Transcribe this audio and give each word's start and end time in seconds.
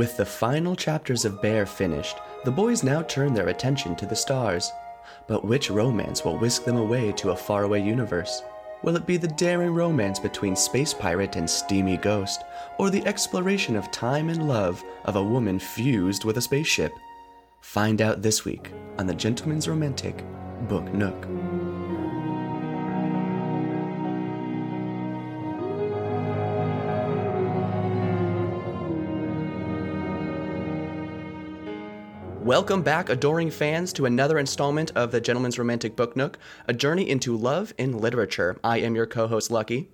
With 0.00 0.16
the 0.16 0.24
final 0.24 0.74
chapters 0.74 1.26
of 1.26 1.42
Bear 1.42 1.66
finished, 1.66 2.16
the 2.46 2.50
boys 2.50 2.82
now 2.82 3.02
turn 3.02 3.34
their 3.34 3.48
attention 3.48 3.94
to 3.96 4.06
the 4.06 4.16
stars. 4.16 4.72
But 5.26 5.44
which 5.44 5.68
romance 5.70 6.24
will 6.24 6.38
whisk 6.38 6.64
them 6.64 6.78
away 6.78 7.12
to 7.18 7.32
a 7.32 7.36
faraway 7.36 7.82
universe? 7.82 8.42
Will 8.82 8.96
it 8.96 9.06
be 9.06 9.18
the 9.18 9.28
daring 9.28 9.74
romance 9.74 10.18
between 10.18 10.56
space 10.56 10.94
pirate 10.94 11.36
and 11.36 11.50
steamy 11.50 11.98
ghost, 11.98 12.44
or 12.78 12.88
the 12.88 13.04
exploration 13.04 13.76
of 13.76 13.90
time 13.90 14.30
and 14.30 14.48
love 14.48 14.82
of 15.04 15.16
a 15.16 15.22
woman 15.22 15.58
fused 15.58 16.24
with 16.24 16.38
a 16.38 16.40
spaceship? 16.40 16.94
Find 17.60 18.00
out 18.00 18.22
this 18.22 18.42
week 18.42 18.70
on 18.96 19.06
the 19.06 19.12
Gentleman's 19.12 19.68
Romantic 19.68 20.24
Book 20.66 20.94
Nook. 20.94 21.26
Welcome 32.50 32.82
back, 32.82 33.08
adoring 33.08 33.52
fans, 33.52 33.92
to 33.92 34.06
another 34.06 34.36
installment 34.36 34.90
of 34.96 35.12
the 35.12 35.20
Gentleman's 35.20 35.56
Romantic 35.56 35.94
Book 35.94 36.16
Nook, 36.16 36.36
a 36.66 36.72
journey 36.72 37.08
into 37.08 37.36
love 37.36 37.72
in 37.78 37.96
literature. 37.96 38.58
I 38.64 38.78
am 38.78 38.96
your 38.96 39.06
co 39.06 39.28
host, 39.28 39.52
Lucky. 39.52 39.92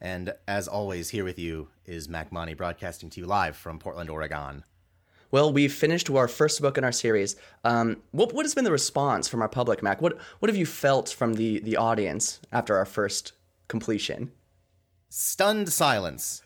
And 0.00 0.32
as 0.46 0.68
always, 0.68 1.10
here 1.10 1.22
with 1.22 1.38
you 1.38 1.68
is 1.84 2.08
Mac 2.08 2.32
Monty 2.32 2.54
broadcasting 2.54 3.10
to 3.10 3.20
you 3.20 3.26
live 3.26 3.58
from 3.58 3.78
Portland, 3.78 4.08
Oregon. 4.08 4.64
Well, 5.30 5.52
we've 5.52 5.70
finished 5.70 6.08
our 6.08 6.28
first 6.28 6.62
book 6.62 6.78
in 6.78 6.84
our 6.84 6.92
series. 6.92 7.36
Um, 7.62 7.98
what, 8.12 8.32
what 8.32 8.46
has 8.46 8.54
been 8.54 8.64
the 8.64 8.72
response 8.72 9.28
from 9.28 9.42
our 9.42 9.48
public, 9.50 9.82
Mac? 9.82 10.00
What, 10.00 10.16
what 10.38 10.48
have 10.48 10.56
you 10.56 10.64
felt 10.64 11.10
from 11.10 11.34
the, 11.34 11.60
the 11.60 11.76
audience 11.76 12.40
after 12.50 12.78
our 12.78 12.86
first 12.86 13.34
completion? 13.68 14.32
Stunned 15.10 15.70
silence, 15.70 16.40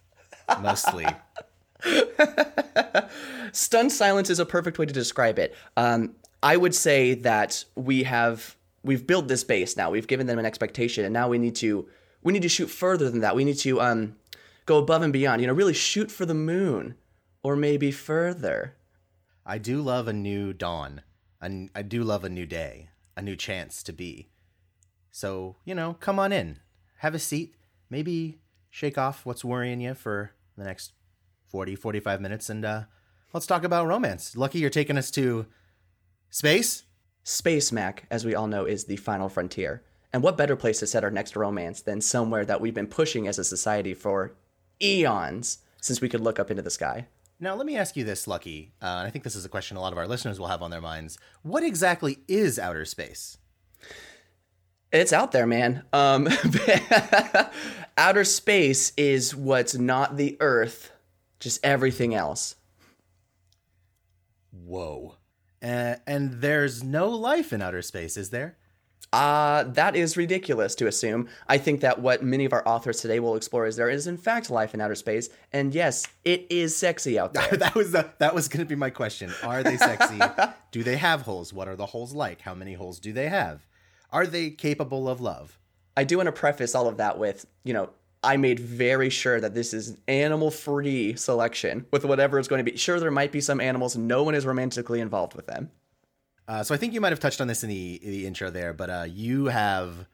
mostly. 0.61 1.07
Stunned 3.53 3.93
silence 3.93 4.31
is 4.31 4.39
a 4.39 4.47
perfect 4.47 4.79
way 4.79 4.87
to 4.87 4.93
describe 4.93 5.39
it. 5.39 5.55
Um, 5.77 6.15
I 6.43 6.57
would 6.57 6.75
say 6.75 7.15
that 7.15 7.65
we 7.77 8.03
have 8.05 8.57
we've 8.83 9.07
built 9.07 9.29
this 9.29 9.45
base 9.45 9.77
now. 9.77 9.91
We've 9.91 10.07
given 10.07 10.27
them 10.27 10.39
an 10.39 10.47
expectation, 10.47 11.05
and 11.05 11.13
now 11.13 11.29
we 11.29 11.39
need 11.39 11.55
to 11.57 11.89
we 12.23 12.33
need 12.33 12.43
to 12.43 12.49
shoot 12.49 12.69
further 12.69 13.11
than 13.11 13.21
that. 13.21 13.37
We 13.37 13.45
need 13.45 13.59
to 13.59 13.81
um, 13.81 14.17
go 14.67 14.79
above 14.79 15.03
and 15.03 15.13
beyond. 15.13 15.41
You 15.41 15.47
know, 15.47 15.53
really 15.53 15.75
shoot 15.75 16.11
for 16.11 16.27
the 16.27 16.35
moon, 16.35 16.97
or 17.43 17.57
maybe 17.57 17.91
further. 17.91 18.77
I 19.45 19.59
do 19.59 19.81
love 19.83 20.09
a 20.09 20.13
new 20.13 20.53
dawn. 20.53 21.03
and 21.41 21.71
I 21.75 21.83
do 21.83 22.05
love 22.05 22.25
a 22.25 22.29
new 22.29 22.47
day, 22.47 22.89
a 23.17 23.23
new 23.23 23.37
chance 23.37 23.83
to 23.85 23.93
be. 23.93 24.29
So 25.11 25.57
you 25.65 25.75
know, 25.75 25.97
come 26.01 26.19
on 26.19 26.33
in, 26.33 26.61
have 26.99 27.15
a 27.15 27.19
seat, 27.19 27.55
maybe 27.91 28.39
shake 28.71 28.97
off 28.97 29.27
what's 29.27 29.45
worrying 29.45 29.81
you 29.81 29.95
for 29.95 30.33
the 30.57 30.65
next 30.65 30.93
40, 31.53 31.77
45 31.77 32.21
minutes, 32.23 32.49
and 32.49 32.65
uh, 32.65 32.83
let's 33.35 33.47
talk 33.47 33.63
about 33.63 33.87
romance. 33.87 34.35
Lucky 34.35 34.59
you're 34.59 34.71
taking 34.71 34.97
us 34.97 35.11
to 35.13 35.45
space? 36.31 36.85
Space, 37.25 37.71
Mac, 37.71 38.07
as 38.11 38.25
we 38.25 38.35
all 38.35 38.47
know, 38.47 38.65
is 38.65 38.87
the 38.87 38.97
final 38.97 39.29
frontier. 39.29 39.85
And 40.15 40.23
what 40.23 40.39
better 40.39 40.57
place 40.57 40.81
to 40.81 40.87
set 40.87 41.05
our 41.05 41.11
next 41.11 41.37
romance 41.37 41.83
than 41.83 42.01
somewhere 42.01 42.47
that 42.47 42.61
we've 42.61 42.75
been 42.75 42.87
pushing 42.87 43.29
as 43.29 43.39
a 43.39 43.45
society 43.45 43.93
for 43.93 44.33
eons 44.83 45.59
since 45.81 46.01
we 46.01 46.09
could 46.09 46.23
look 46.23 46.41
up 46.41 46.51
into 46.51 46.63
the 46.63 46.71
sky? 46.71 47.07
Now, 47.39 47.55
let 47.55 47.67
me 47.67 47.77
ask 47.77 47.97
you 47.97 48.05
this, 48.05 48.27
Lucky. 48.27 48.73
Uh, 48.81 48.87
and 48.87 49.07
I 49.07 49.11
think 49.11 49.25
this 49.25 49.37
is 49.37 49.45
a 49.45 49.51
question 49.51 49.77
a 49.77 49.81
lot 49.81 49.93
of 49.93 49.99
our 49.99 50.09
listeners 50.09 50.41
will 50.41 50.49
have 50.49 50.63
on 50.63 50.71
their 50.71 50.81
minds. 50.81 51.19
What 51.43 51.63
exactly 51.63 52.21
is 52.29 52.59
outer 52.59 52.87
space? 52.87 53.37
It's 54.91 55.13
out 55.13 55.33
there, 55.33 55.47
man. 55.47 55.85
Um, 55.93 56.29
outer 57.99 58.25
space 58.25 58.93
is 58.97 59.35
what's 59.35 59.75
not 59.75 60.17
the 60.17 60.37
Earth 60.41 60.92
just 61.43 61.59
everything 61.65 62.15
else. 62.15 62.55
Whoa. 64.53 65.17
Uh, 65.61 65.97
and 66.07 66.41
there's 66.41 66.83
no 66.83 67.11
life 67.11 67.53
in 67.53 67.61
outer 67.61 67.83
space, 67.83 68.17
is 68.17 68.31
there? 68.31 68.57
Uh, 69.13 69.65
that 69.65 69.95
is 69.95 70.17
ridiculous 70.17 70.75
to 70.77 70.87
assume. 70.87 71.29
I 71.47 71.59
think 71.59 71.81
that 71.81 72.01
what 72.01 72.23
many 72.23 72.45
of 72.47 72.53
our 72.53 72.67
authors 72.67 73.01
today 73.01 73.21
will 73.21 73.37
explore 73.37 73.67
is 73.67 73.77
there 73.77 73.91
is 73.91 74.07
in 74.07 74.17
fact 74.17 74.49
life 74.51 74.73
in 74.73 74.81
outer 74.81 74.95
space, 74.95 75.29
and 75.53 75.75
yes, 75.75 76.07
it 76.25 76.47
is 76.49 76.75
sexy 76.75 77.19
out 77.19 77.35
there. 77.35 77.51
that 77.51 77.75
was 77.75 77.91
the, 77.93 78.09
that 78.19 78.35
was 78.35 78.49
going 78.49 78.65
to 78.65 78.69
be 78.69 78.77
my 78.77 78.89
question. 78.89 79.31
Are 79.43 79.63
they 79.63 79.77
sexy? 79.77 80.19
do 80.71 80.83
they 80.83 80.97
have 80.97 81.23
holes? 81.23 81.53
What 81.53 81.69
are 81.69 81.77
the 81.77 81.87
holes 81.87 82.15
like? 82.15 82.41
How 82.41 82.55
many 82.55 82.75
holes 82.75 83.01
do 83.01 83.13
they 83.13 83.29
have? 83.29 83.67
Are 84.11 84.27
they 84.27 84.51
capable 84.51 85.09
of 85.09 85.21
love? 85.21 85.59
I 85.97 86.05
do 86.05 86.17
want 86.17 86.29
to 86.29 86.33
preface 86.33 86.75
all 86.75 86.89
of 86.89 86.97
that 86.99 87.19
with, 87.19 87.45
you 87.65 87.75
know, 87.75 87.91
I 88.23 88.37
made 88.37 88.61
very 88.61 89.11
sure 89.11 89.41
that 89.41 89.55
this 89.55 89.75
is 89.75 89.97
animal 90.07 90.51
free 90.51 91.15
selection 91.17 91.87
with 91.91 92.05
whatever 92.05 92.39
is 92.39 92.49
going 92.49 92.65
to 92.65 92.71
be. 92.71 92.77
Sure, 92.77 93.01
there 93.01 93.11
might 93.11 93.33
be 93.33 93.41
some 93.41 93.61
animals, 93.61 93.97
no 93.97 94.23
one 94.23 94.35
is 94.35 94.47
romantically 94.47 95.01
involved 95.01 95.35
with 95.35 95.47
them. 95.47 95.71
Uh, 96.47 96.63
so 96.63 96.75
I 96.75 96.79
think 96.79 96.93
you 96.93 97.01
might 97.01 97.13
have 97.13 97.21
touched 97.21 97.41
on 97.41 97.49
this 97.49 97.63
in 97.63 97.69
the, 97.69 98.01
the 98.03 98.27
intro 98.27 98.51
there, 98.51 98.73
but 98.73 98.91
uh, 98.91 99.07
you 99.09 99.47
have 99.47 100.07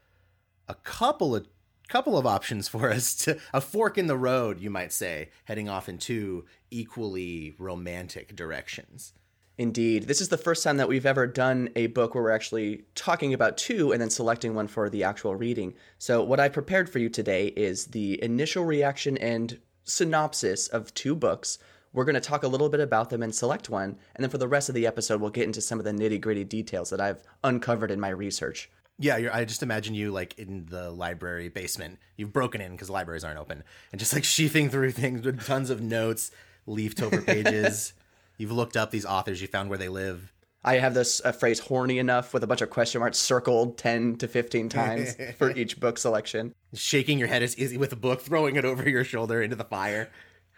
a 0.69 0.75
couple 0.75 1.35
of 1.35 1.47
couple 1.89 2.19
of 2.19 2.27
options 2.27 2.69
for 2.69 2.91
us 2.91 3.15
to 3.25 3.39
a 3.53 3.61
fork 3.61 3.97
in 3.97 4.07
the 4.07 4.17
road, 4.17 4.61
you 4.61 4.71
might 4.71 4.93
say, 4.93 5.31
heading 5.45 5.69
off 5.69 5.89
in 5.89 5.99
two 5.99 6.45
equally 6.71 7.55
romantic 7.59 8.37
directions. 8.37 9.15
Indeed. 9.59 10.05
This 10.05 10.21
is 10.21 10.29
the 10.29 10.39
first 10.39 10.63
time 10.63 10.77
that 10.77 10.89
we've 10.89 11.05
ever 11.05 11.27
done 11.27 11.71
a 11.75 11.89
book 11.89 12.15
where 12.15 12.23
we're 12.23 12.31
actually 12.31 12.85
talking 12.95 13.35
about 13.35 13.59
two 13.59 13.91
and 13.91 14.01
then 14.01 14.09
selecting 14.09 14.55
one 14.55 14.69
for 14.69 14.89
the 14.89 15.03
actual 15.03 15.35
reading. 15.35 15.75
So, 15.99 16.23
what 16.23 16.39
I 16.39 16.49
prepared 16.49 16.89
for 16.89 17.01
you 17.01 17.09
today 17.09 17.49
is 17.49 17.87
the 17.87 18.23
initial 18.23 18.65
reaction 18.65 19.19
and 19.19 19.59
synopsis 19.83 20.69
of 20.69 20.95
two 20.95 21.17
books. 21.17 21.59
We're 21.93 22.05
going 22.05 22.15
to 22.15 22.21
talk 22.21 22.45
a 22.45 22.49
little 22.49 22.69
bit 22.69 22.79
about 22.79 23.11
them 23.11 23.21
and 23.21 23.35
select 23.35 23.69
one. 23.69 23.99
And 24.15 24.23
then 24.23 24.31
for 24.31 24.39
the 24.39 24.47
rest 24.47 24.69
of 24.69 24.77
the 24.77 24.87
episode, 24.87 25.21
we'll 25.21 25.31
get 25.31 25.45
into 25.45 25.61
some 25.61 25.81
of 25.81 25.85
the 25.85 25.91
nitty 25.91 26.21
gritty 26.21 26.45
details 26.45 26.91
that 26.91 27.01
I've 27.01 27.25
uncovered 27.43 27.91
in 27.91 27.99
my 27.99 28.11
research. 28.11 28.71
Yeah, 29.01 29.31
I 29.33 29.45
just 29.45 29.65
imagine 29.65 29.95
you 29.95 30.13
like 30.13 30.39
in 30.39 30.67
the 30.67 30.91
library 30.91 31.49
basement. 31.49 31.99
You've 32.17 32.33
broken 32.33 32.61
in 32.61 32.73
because 32.73 32.91
libraries 32.91 33.25
aren't 33.25 33.39
open, 33.39 33.65
and 33.91 33.99
just 33.99 34.13
like 34.13 34.25
sheathing 34.25 34.71
through 34.71 34.93
things 34.93 35.25
with 35.25 35.45
tons 35.45 35.71
of 35.71 35.81
notes, 35.81 36.31
leafed 36.67 37.03
over 37.03 37.23
pages. 37.23 37.93
You've 38.39 38.53
looked 38.53 38.77
up 38.77 38.91
these 38.91 39.05
authors, 39.05 39.43
you 39.43 39.49
found 39.49 39.69
where 39.69 39.79
they 39.79 39.89
live. 39.89 40.33
I 40.65 40.79
have 40.79 40.95
this 40.95 41.21
uh, 41.25 41.33
phrase 41.33 41.61
horny 41.61 41.99
enough 41.99 42.35
with 42.35 42.43
a 42.43 42.47
bunch 42.47 42.63
of 42.63 42.71
question 42.71 43.01
marks 43.01 43.19
circled 43.19 43.79
10 43.79 44.17
to 44.17 44.29
15 44.29 44.69
times 44.69 45.17
for 45.39 45.51
each 45.51 45.79
book 45.79 45.99
selection. 45.99 46.55
Shaking 46.75 47.19
your 47.19 47.29
head 47.29 47.43
as 47.43 47.57
easy 47.59 47.77
with 47.77 47.93
a 47.93 47.97
book, 47.97 48.21
throwing 48.21 48.57
it 48.57 48.65
over 48.65 48.89
your 48.89 49.05
shoulder 49.05 49.43
into 49.43 49.57
the 49.57 49.65
fire. 49.65 50.11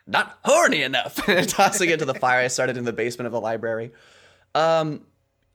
Not 0.07 0.39
horny 0.45 0.83
enough. 0.83 1.25
Tossing 1.49 1.91
it 1.91 1.99
to 1.99 2.05
the 2.05 2.15
fire. 2.15 2.41
I 2.41 2.49
started 2.49 2.77
in 2.77 2.85
the 2.85 2.93
basement 2.93 3.27
of 3.27 3.33
the 3.33 3.41
library. 3.41 3.93
Um, 4.55 5.07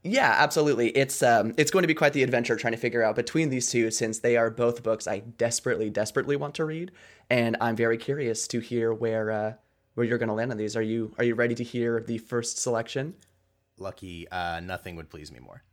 yeah, 0.03 0.35
absolutely. 0.37 0.89
It's 0.89 1.23
um, 1.23 1.53
it's 1.57 1.71
going 1.71 1.81
to 1.81 1.87
be 1.87 1.95
quite 1.95 2.13
the 2.13 2.21
adventure 2.21 2.55
trying 2.55 2.73
to 2.73 2.79
figure 2.79 3.03
out 3.03 3.15
between 3.15 3.49
these 3.49 3.71
two, 3.71 3.89
since 3.89 4.19
they 4.19 4.37
are 4.37 4.51
both 4.51 4.83
books 4.83 5.07
I 5.07 5.19
desperately, 5.19 5.89
desperately 5.89 6.35
want 6.35 6.53
to 6.55 6.65
read, 6.65 6.91
and 7.29 7.57
I'm 7.59 7.75
very 7.75 7.97
curious 7.97 8.47
to 8.49 8.59
hear 8.59 8.93
where 8.93 9.31
uh, 9.31 9.53
where 9.95 10.05
you're 10.05 10.17
going 10.17 10.29
to 10.29 10.35
land 10.35 10.51
on 10.51 10.57
these. 10.57 10.75
Are 10.75 10.81
you 10.81 11.13
are 11.17 11.23
you 11.23 11.35
ready 11.35 11.55
to 11.55 11.63
hear 11.63 11.99
the 11.99 12.19
first 12.19 12.59
selection? 12.59 13.15
Lucky, 13.77 14.27
uh, 14.29 14.59
nothing 14.61 14.95
would 14.95 15.09
please 15.09 15.31
me 15.31 15.39
more. 15.39 15.63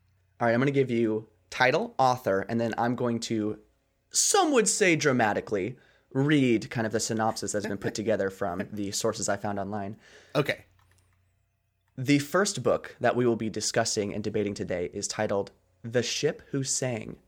All 0.41 0.47
right, 0.47 0.55
I'm 0.55 0.61
going 0.61 0.67
to 0.67 0.73
give 0.73 0.91
you 0.91 1.29
title, 1.51 1.95
author, 1.99 2.45
and 2.49 2.61
then 2.61 2.75
I'm 2.77 2.97
going 2.97 3.21
to, 3.21 3.59
some 4.11 4.51
would 4.53 4.67
say 4.67 4.97
dramatically, 4.97 5.77
read 6.13 6.69
kind 6.71 6.87
of 6.87 6.93
the 6.93 6.99
synopsis 6.99 7.53
that's 7.53 7.67
been 7.67 7.79
put 7.79 7.95
together 8.03 8.31
from 8.31 8.67
the 8.73 8.91
sources 8.91 9.29
I 9.29 9.37
found 9.37 9.61
online. 9.61 9.97
Okay. 10.35 10.65
The 11.97 12.19
first 12.19 12.63
book 12.63 12.97
that 13.01 13.15
we 13.15 13.27
will 13.27 13.37
be 13.37 13.51
discussing 13.51 14.13
and 14.15 14.25
debating 14.25 14.55
today 14.55 14.91
is 14.93 15.07
titled 15.07 15.53
The 15.85 16.03
Ship 16.03 16.43
Who 16.51 16.65
Sang 16.65 17.19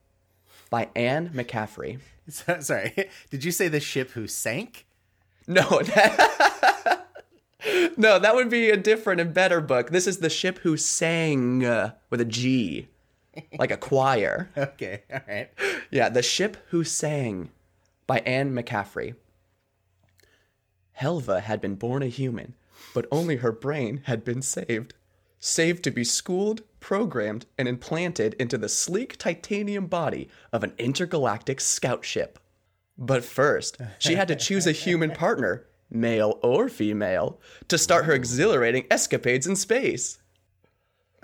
by 0.70 0.88
Anne 0.96 1.28
McCaffrey. 1.28 2.00
Sorry, 2.60 3.10
did 3.30 3.44
you 3.44 3.52
say 3.52 3.68
The 3.68 3.80
Ship 3.80 4.10
Who 4.12 4.26
Sank? 4.26 4.86
No. 5.46 5.82
No, 7.96 8.18
that 8.18 8.34
would 8.34 8.50
be 8.50 8.70
a 8.70 8.76
different 8.76 9.20
and 9.20 9.32
better 9.32 9.60
book. 9.60 9.90
This 9.90 10.06
is 10.06 10.18
The 10.18 10.30
Ship 10.30 10.58
Who 10.58 10.76
Sang 10.76 11.64
uh, 11.64 11.92
with 12.10 12.20
a 12.20 12.24
G, 12.24 12.88
like 13.58 13.70
a 13.70 13.76
choir. 13.76 14.50
okay, 14.56 15.02
all 15.12 15.20
right. 15.28 15.50
Yeah, 15.90 16.08
The 16.08 16.22
Ship 16.22 16.56
Who 16.70 16.84
Sang 16.84 17.50
by 18.06 18.18
Anne 18.20 18.54
McCaffrey. 18.54 19.14
Helva 21.00 21.40
had 21.40 21.60
been 21.60 21.74
born 21.74 22.02
a 22.02 22.06
human, 22.06 22.54
but 22.94 23.06
only 23.10 23.36
her 23.36 23.52
brain 23.52 24.02
had 24.04 24.24
been 24.24 24.42
saved. 24.42 24.94
Saved 25.40 25.84
to 25.84 25.90
be 25.90 26.04
schooled, 26.04 26.62
programmed, 26.80 27.46
and 27.58 27.68
implanted 27.68 28.34
into 28.34 28.56
the 28.56 28.68
sleek 28.68 29.18
titanium 29.18 29.86
body 29.86 30.28
of 30.52 30.62
an 30.62 30.72
intergalactic 30.78 31.60
scout 31.60 32.04
ship. 32.04 32.38
But 32.96 33.24
first, 33.24 33.76
she 33.98 34.14
had 34.14 34.28
to 34.28 34.36
choose 34.36 34.66
a 34.66 34.72
human 34.72 35.10
partner 35.10 35.66
male 35.94 36.38
or 36.42 36.68
female, 36.68 37.40
to 37.68 37.78
start 37.78 38.04
her 38.04 38.12
exhilarating 38.12 38.84
escapades 38.90 39.46
in 39.46 39.56
space. 39.56 40.18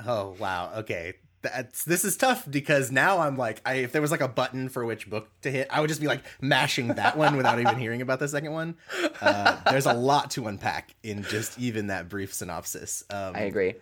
Oh, 0.07 0.35
wow. 0.39 0.73
Okay. 0.79 1.15
that's 1.43 1.85
this 1.85 2.05
is 2.05 2.17
tough 2.17 2.51
because 2.51 2.91
now 2.93 3.19
I'm 3.19 3.37
like, 3.37 3.61
I, 3.65 3.75
if 3.77 3.93
there 3.93 4.03
was 4.03 4.11
like 4.11 4.21
a 4.21 4.29
button 4.29 4.69
for 4.69 4.85
which 4.85 5.09
book 5.09 5.29
to 5.43 5.51
hit, 5.51 5.69
I 5.71 5.81
would 5.81 5.89
just 5.89 6.01
be 6.01 6.07
like 6.07 6.23
mashing 6.41 6.89
that 6.89 7.17
one 7.17 7.37
without 7.37 7.59
even 7.61 7.79
hearing 7.79 8.03
about 8.03 8.19
the 8.19 8.29
second 8.29 8.53
one. 8.53 8.77
Uh, 9.21 9.59
there's 9.71 9.87
a 9.87 9.93
lot 9.95 10.31
to 10.33 10.49
unpack 10.49 10.95
in 11.03 11.23
just 11.25 11.59
even 11.59 11.89
that 11.89 12.09
brief 12.09 12.33
synopsis. 12.35 13.05
Um, 13.11 13.35
I 13.35 13.41
agree. 13.41 13.75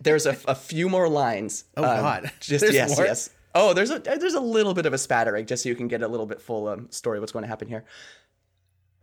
There's 0.00 0.26
a, 0.26 0.36
a 0.46 0.54
few 0.54 0.88
more 0.88 1.08
lines. 1.08 1.64
Oh, 1.76 1.82
um, 1.84 2.00
God. 2.00 2.32
Just 2.40 2.62
There's 2.62 2.74
yes, 2.74 2.96
more? 2.96 3.06
yes. 3.06 3.30
Oh, 3.54 3.74
there's 3.74 3.90
a 3.90 3.98
there's 3.98 4.32
a 4.32 4.40
little 4.40 4.72
bit 4.72 4.86
of 4.86 4.94
a 4.94 4.98
spattering, 4.98 5.44
just 5.44 5.62
so 5.62 5.68
you 5.68 5.74
can 5.74 5.86
get 5.86 6.00
a 6.02 6.08
little 6.08 6.24
bit 6.24 6.40
full 6.40 6.68
um, 6.68 6.90
story 6.90 7.18
of 7.18 7.22
what's 7.22 7.32
going 7.32 7.42
to 7.42 7.48
happen 7.48 7.68
here. 7.68 7.84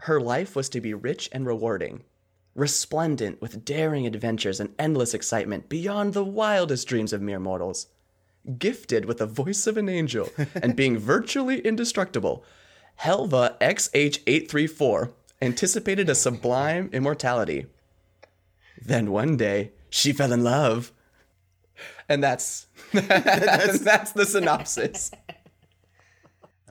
Her 0.03 0.21
life 0.21 0.55
was 0.55 0.69
to 0.69 0.81
be 0.81 0.93
rich 0.93 1.29
and 1.31 1.45
rewarding, 1.45 2.03
resplendent 2.55 3.41
with 3.41 3.65
daring 3.65 4.07
adventures 4.07 4.59
and 4.59 4.73
endless 4.79 5.13
excitement 5.13 5.67
beyond 5.67 6.13
the 6.13 6.23
wildest 6.23 6.87
dreams 6.87 7.11
of 7.11 7.21
mere 7.21 7.39
mortals. 7.39 7.87
Gifted 8.57 9.05
with 9.05 9.17
the 9.17 9.25
voice 9.25 9.67
of 9.67 9.75
an 9.75 9.89
angel 9.89 10.29
and 10.55 10.75
being 10.75 10.97
virtually 10.97 11.59
indestructible, 11.59 12.45
Helva 13.01 13.57
XH834 13.59 15.11
anticipated 15.41 16.09
a 16.09 16.15
sublime 16.15 16.89
immortality. 16.93 17.65
Then 18.81 19.11
one 19.11 19.37
day, 19.37 19.71
she 19.89 20.13
fell 20.13 20.31
in 20.31 20.43
love. 20.43 20.93
And 22.07 22.23
that's 22.23 22.67
that's, 22.93 24.11
the 24.13 24.25
synopsis. 24.25 25.11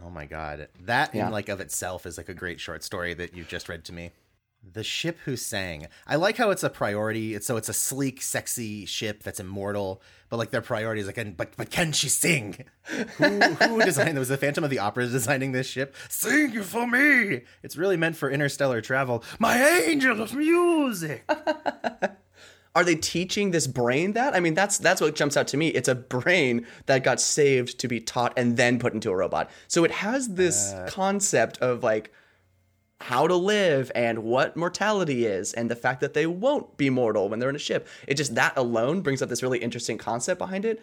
Oh 0.05 0.11
my 0.11 0.27
god, 0.27 0.69
that 0.81 1.15
Yeah. 1.15 1.27
in 1.27 1.33
like 1.33 1.49
of 1.49 1.61
itself 1.61 2.07
is 2.07 2.17
like 2.17 2.29
a 2.29 2.35
great 2.35 2.61
short 2.61 2.83
story 2.85 3.15
that 3.15 3.35
you've 3.35 3.49
just 3.49 3.69
read 3.69 3.85
to 3.87 3.93
me. 3.93 4.13
The 4.73 4.83
ship 4.85 5.19
who 5.25 5.37
sang. 5.37 5.87
I 6.07 6.17
like 6.17 6.37
how 6.37 6.51
it's 6.51 6.65
a 6.65 6.69
priority. 6.69 7.35
It's 7.35 7.47
so 7.47 7.57
it's 7.57 7.69
a 7.69 7.73
sleek, 7.73 8.21
sexy 8.21 8.87
ship 8.87 9.23
that's 9.23 9.39
immortal, 9.39 10.03
but 10.29 10.37
like 10.37 10.51
their 10.51 10.61
priority 10.61 11.01
is 11.01 11.07
like, 11.07 11.17
and, 11.17 11.37
but 11.37 11.57
but 11.57 11.71
can 11.71 11.93
she 11.93 12.09
sing? 12.09 12.65
who 13.19 13.25
who 13.41 13.83
designed? 13.85 14.19
Was 14.19 14.29
the 14.29 14.37
Phantom 14.37 14.65
of 14.65 14.71
the 14.71 14.81
Opera 14.81 15.07
designing 15.07 15.53
this 15.53 15.69
ship? 15.69 15.95
Sing 16.09 16.61
for 16.63 16.87
me. 16.89 17.43
It's 17.63 17.77
really 17.77 17.97
meant 17.97 18.17
for 18.17 18.31
interstellar 18.31 18.81
travel. 18.81 19.23
My 19.39 19.59
angel 19.63 20.21
of 20.21 20.35
music. 20.35 21.25
Are 22.79 22.85
they 22.85 22.95
teaching 22.95 23.51
this 23.51 23.67
brain 23.67 24.13
that? 24.13 24.37
I 24.37 24.41
mean, 24.41 24.55
that's 24.55 24.79
that's 24.79 25.01
what 25.01 25.17
jumps 25.17 25.37
out 25.37 25.49
to 25.49 25.57
me. 25.57 25.67
It's 25.67 25.89
a 25.89 25.97
brain 25.97 26.65
that 26.87 27.03
got 27.03 27.21
saved 27.21 27.81
to 27.81 27.89
be 27.89 27.99
taught 27.99 28.33
and 28.37 28.57
then 28.57 28.79
put 28.79 28.95
into 28.95 29.11
a 29.11 29.17
robot. 29.17 29.51
So 29.67 29.83
it 29.83 29.91
has 29.91 30.29
this 30.29 30.77
concept 30.87 31.59
of 31.59 31.83
like 31.83 32.13
how 33.01 33.27
to 33.27 33.35
live 33.35 33.91
and 33.97 34.21
what 34.21 34.57
mortality 34.57 35.27
is 35.27 35.53
and 35.55 35.69
the 35.69 35.75
fact 35.75 36.01
that 36.03 36.15
they 36.15 36.25
won't 36.25 36.77
be 36.77 36.89
mortal 36.89 37.29
when 37.29 37.41
they're 37.41 37.51
in 37.51 37.57
a 37.57 37.59
ship. 37.59 37.89
It 38.07 38.15
just 38.15 38.37
that 38.37 38.57
alone 38.57 39.01
brings 39.01 39.23
up 39.23 39.29
this 39.29 39.43
really 39.43 39.59
interesting 39.59 39.99
concept 39.99 40.39
behind 40.39 40.65
it. 40.65 40.81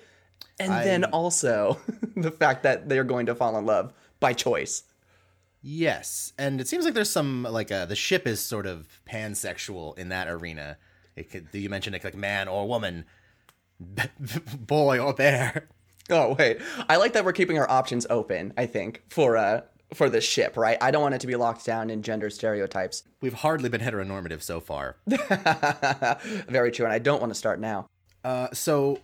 And 0.60 0.74
then 0.86 1.06
also 1.06 1.80
the 2.18 2.32
fact 2.32 2.64
that 2.64 2.90
they're 2.90 3.06
going 3.06 3.28
to 3.28 3.36
fall 3.36 3.58
in 3.58 3.66
love 3.66 3.94
by 4.20 4.34
choice. 4.34 4.84
Yes, 5.62 6.34
and 6.38 6.60
it 6.60 6.68
seems 6.68 6.84
like 6.84 6.94
there's 6.94 7.10
some 7.10 7.44
like 7.44 7.72
uh, 7.72 7.86
the 7.86 7.96
ship 7.96 8.28
is 8.28 8.42
sort 8.42 8.68
of 8.68 8.90
pansexual 9.10 9.98
in 9.98 10.10
that 10.10 10.28
arena. 10.28 10.78
It 11.16 11.32
could 11.32 11.48
you 11.54 11.70
mentioned 11.70 11.96
it 11.96 12.04
like 12.04 12.16
man 12.16 12.48
or 12.48 12.68
woman, 12.68 13.06
boy 14.60 15.00
or 15.00 15.14
bear. 15.14 15.70
Oh 16.10 16.36
wait, 16.38 16.60
I 16.88 16.98
like 16.98 17.14
that 17.14 17.26
we're 17.26 17.34
keeping 17.34 17.58
our 17.58 17.70
options 17.70 18.06
open. 18.10 18.54
I 18.58 18.66
think 18.66 19.04
for 19.10 19.38
uh 19.38 19.62
for 19.94 20.10
the 20.10 20.22
ship, 20.22 20.58
right? 20.58 20.78
I 20.82 20.92
don't 20.92 21.02
want 21.02 21.16
it 21.16 21.22
to 21.22 21.28
be 21.28 21.36
locked 21.36 21.66
down 21.66 21.90
in 21.90 22.02
gender 22.02 22.30
stereotypes. 22.30 23.04
We've 23.22 23.34
hardly 23.34 23.70
been 23.70 23.82
heteronormative 23.82 24.42
so 24.42 24.60
far. 24.60 24.98
Very 26.48 26.72
true, 26.72 26.86
and 26.86 26.94
I 26.94 27.00
don't 27.00 27.20
want 27.20 27.32
to 27.32 27.38
start 27.38 27.60
now. 27.60 27.88
Uh, 28.24 28.48
so 28.54 29.00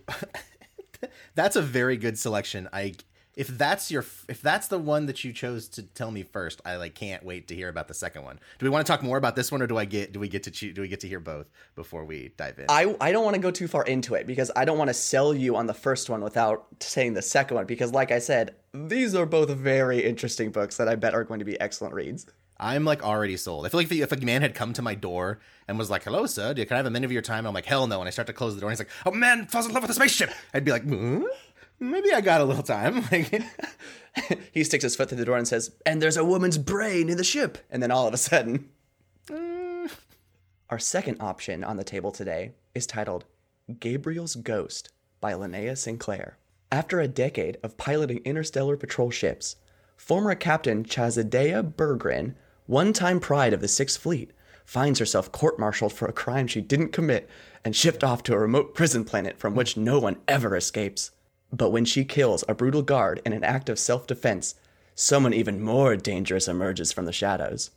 that's 1.34 1.56
a 1.56 1.62
very 1.62 1.96
good 1.96 2.18
selection. 2.18 2.68
I 2.72 2.94
if 3.34 3.48
that's 3.48 3.90
your 3.90 4.04
if 4.28 4.42
that's 4.42 4.68
the 4.68 4.78
one 4.78 5.06
that 5.06 5.24
you 5.24 5.32
chose 5.32 5.68
to 5.70 5.82
tell 5.82 6.10
me 6.10 6.22
first, 6.22 6.60
I 6.64 6.76
like 6.76 6.94
can't 6.94 7.24
wait 7.24 7.48
to 7.48 7.54
hear 7.54 7.68
about 7.68 7.88
the 7.88 7.94
second 7.94 8.24
one. 8.24 8.38
Do 8.58 8.66
we 8.66 8.70
want 8.70 8.86
to 8.86 8.90
talk 8.90 9.02
more 9.02 9.16
about 9.16 9.36
this 9.36 9.50
one, 9.50 9.62
or 9.62 9.66
do 9.66 9.78
I 9.78 9.84
get 9.84 10.12
do 10.12 10.20
we 10.20 10.28
get 10.28 10.42
to 10.44 10.50
choo- 10.50 10.72
do 10.72 10.82
we 10.82 10.88
get 10.88 11.00
to 11.00 11.08
hear 11.08 11.20
both 11.20 11.46
before 11.74 12.04
we 12.04 12.32
dive 12.36 12.58
in? 12.58 12.66
I 12.68 12.94
I 13.00 13.12
don't 13.12 13.24
want 13.24 13.34
to 13.34 13.40
go 13.40 13.50
too 13.50 13.68
far 13.68 13.84
into 13.84 14.14
it 14.14 14.26
because 14.26 14.50
I 14.54 14.64
don't 14.64 14.78
want 14.78 14.88
to 14.88 14.94
sell 14.94 15.34
you 15.34 15.56
on 15.56 15.66
the 15.66 15.74
first 15.74 16.10
one 16.10 16.22
without 16.22 16.66
saying 16.80 17.14
the 17.14 17.22
second 17.22 17.56
one 17.56 17.66
because, 17.66 17.92
like 17.92 18.10
I 18.10 18.18
said, 18.18 18.54
these 18.74 19.14
are 19.14 19.26
both 19.26 19.50
very 19.50 20.04
interesting 20.04 20.50
books 20.50 20.76
that 20.76 20.88
I 20.88 20.94
bet 20.94 21.14
are 21.14 21.24
going 21.24 21.38
to 21.38 21.44
be 21.46 21.58
excellent 21.60 21.94
reads. 21.94 22.26
I'm 22.60 22.84
like 22.84 23.02
already 23.02 23.36
sold. 23.36 23.66
I 23.66 23.70
feel 23.70 23.80
like 23.80 23.90
if, 23.90 24.12
if 24.12 24.12
a 24.12 24.24
man 24.24 24.42
had 24.42 24.54
come 24.54 24.72
to 24.74 24.82
my 24.82 24.94
door 24.94 25.40
and 25.66 25.78
was 25.78 25.90
like, 25.90 26.04
"Hello, 26.04 26.26
sir, 26.26 26.54
do 26.54 26.60
you, 26.60 26.66
can 26.66 26.74
I 26.74 26.78
have 26.78 26.86
a 26.86 26.90
minute 26.90 27.06
of 27.06 27.12
your 27.12 27.22
time?" 27.22 27.46
I'm 27.46 27.54
like, 27.54 27.64
"Hell 27.64 27.86
no!" 27.86 28.00
And 28.00 28.06
I 28.06 28.10
start 28.10 28.26
to 28.26 28.32
close 28.32 28.54
the 28.54 28.60
door, 28.60 28.70
and 28.70 28.78
he's 28.78 28.86
like, 28.86 28.94
"Oh 29.06 29.10
man, 29.10 29.46
falls 29.46 29.66
in 29.66 29.72
love 29.72 29.82
with 29.82 29.90
a 29.90 29.94
spaceship." 29.94 30.30
I'd 30.54 30.64
be 30.64 30.70
like, 30.70 30.84
"Hmm? 30.84 31.24
"Maybe 31.82 32.12
I 32.12 32.20
got 32.20 32.40
a 32.40 32.44
little 32.44 32.62
time." 32.62 33.04
Like, 33.12 33.42
He 34.52 34.62
sticks 34.62 34.84
his 34.84 34.94
foot 34.94 35.08
through 35.08 35.18
the 35.18 35.24
door 35.24 35.38
and 35.38 35.48
says, 35.48 35.72
"And 35.86 36.00
there's 36.00 36.16
a 36.16 36.24
woman's 36.24 36.58
brain 36.58 37.08
in 37.08 37.16
the 37.16 37.24
ship." 37.24 37.58
And 37.70 37.82
then 37.82 37.90
all 37.90 38.06
of 38.06 38.14
a 38.14 38.18
sudden, 38.18 38.68
uh. 39.30 39.88
our 40.70 40.78
second 40.78 41.16
option 41.20 41.64
on 41.64 41.76
the 41.76 41.84
table 41.84 42.12
today 42.12 42.52
is 42.74 42.86
titled 42.86 43.24
Gabriel's 43.80 44.36
Ghost 44.36 44.92
by 45.20 45.32
Linnea 45.32 45.76
Sinclair. 45.76 46.38
After 46.70 47.00
a 47.00 47.08
decade 47.08 47.58
of 47.62 47.76
piloting 47.76 48.20
interstellar 48.24 48.76
patrol 48.76 49.10
ships, 49.10 49.56
former 49.96 50.34
Captain 50.34 50.84
Chasidah 50.84 51.74
Bergren, 51.74 52.34
one 52.66 52.92
time 52.92 53.20
pride 53.20 53.52
of 53.52 53.60
the 53.60 53.68
Sixth 53.68 54.00
Fleet, 54.00 54.32
finds 54.64 54.98
herself 54.98 55.32
court 55.32 55.58
martialed 55.58 55.92
for 55.92 56.06
a 56.06 56.12
crime 56.12 56.46
she 56.46 56.60
didn't 56.60 56.92
commit 56.92 57.28
and 57.64 57.76
shipped 57.76 58.02
off 58.04 58.22
to 58.24 58.34
a 58.34 58.38
remote 58.38 58.74
prison 58.74 59.04
planet 59.04 59.38
from 59.38 59.54
which 59.54 59.76
no 59.76 59.98
one 59.98 60.16
ever 60.28 60.56
escapes. 60.56 61.10
But 61.52 61.70
when 61.70 61.84
she 61.84 62.04
kills 62.04 62.44
a 62.48 62.54
brutal 62.54 62.82
guard 62.82 63.20
in 63.26 63.32
an 63.32 63.44
act 63.44 63.68
of 63.68 63.78
self 63.78 64.06
defense, 64.06 64.54
someone 64.94 65.34
even 65.34 65.60
more 65.60 65.96
dangerous 65.96 66.48
emerges 66.48 66.92
from 66.92 67.04
the 67.04 67.12
shadows. 67.12 67.70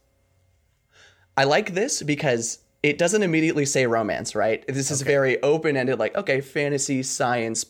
I 1.38 1.44
like 1.44 1.74
this 1.74 2.01
because 2.01 2.60
it 2.81 2.98
doesn't 2.98 3.24
immediately 3.24 3.66
say 3.66 3.86
romance, 3.88 4.36
right? 4.36 4.66
This 4.68 4.92
is 4.92 5.01
very 5.01 5.42
open 5.42 5.75
ended, 5.75 6.00
like, 6.00 6.16
okay, 6.16 6.39
fantasy, 6.39 7.04
science, 7.04 7.66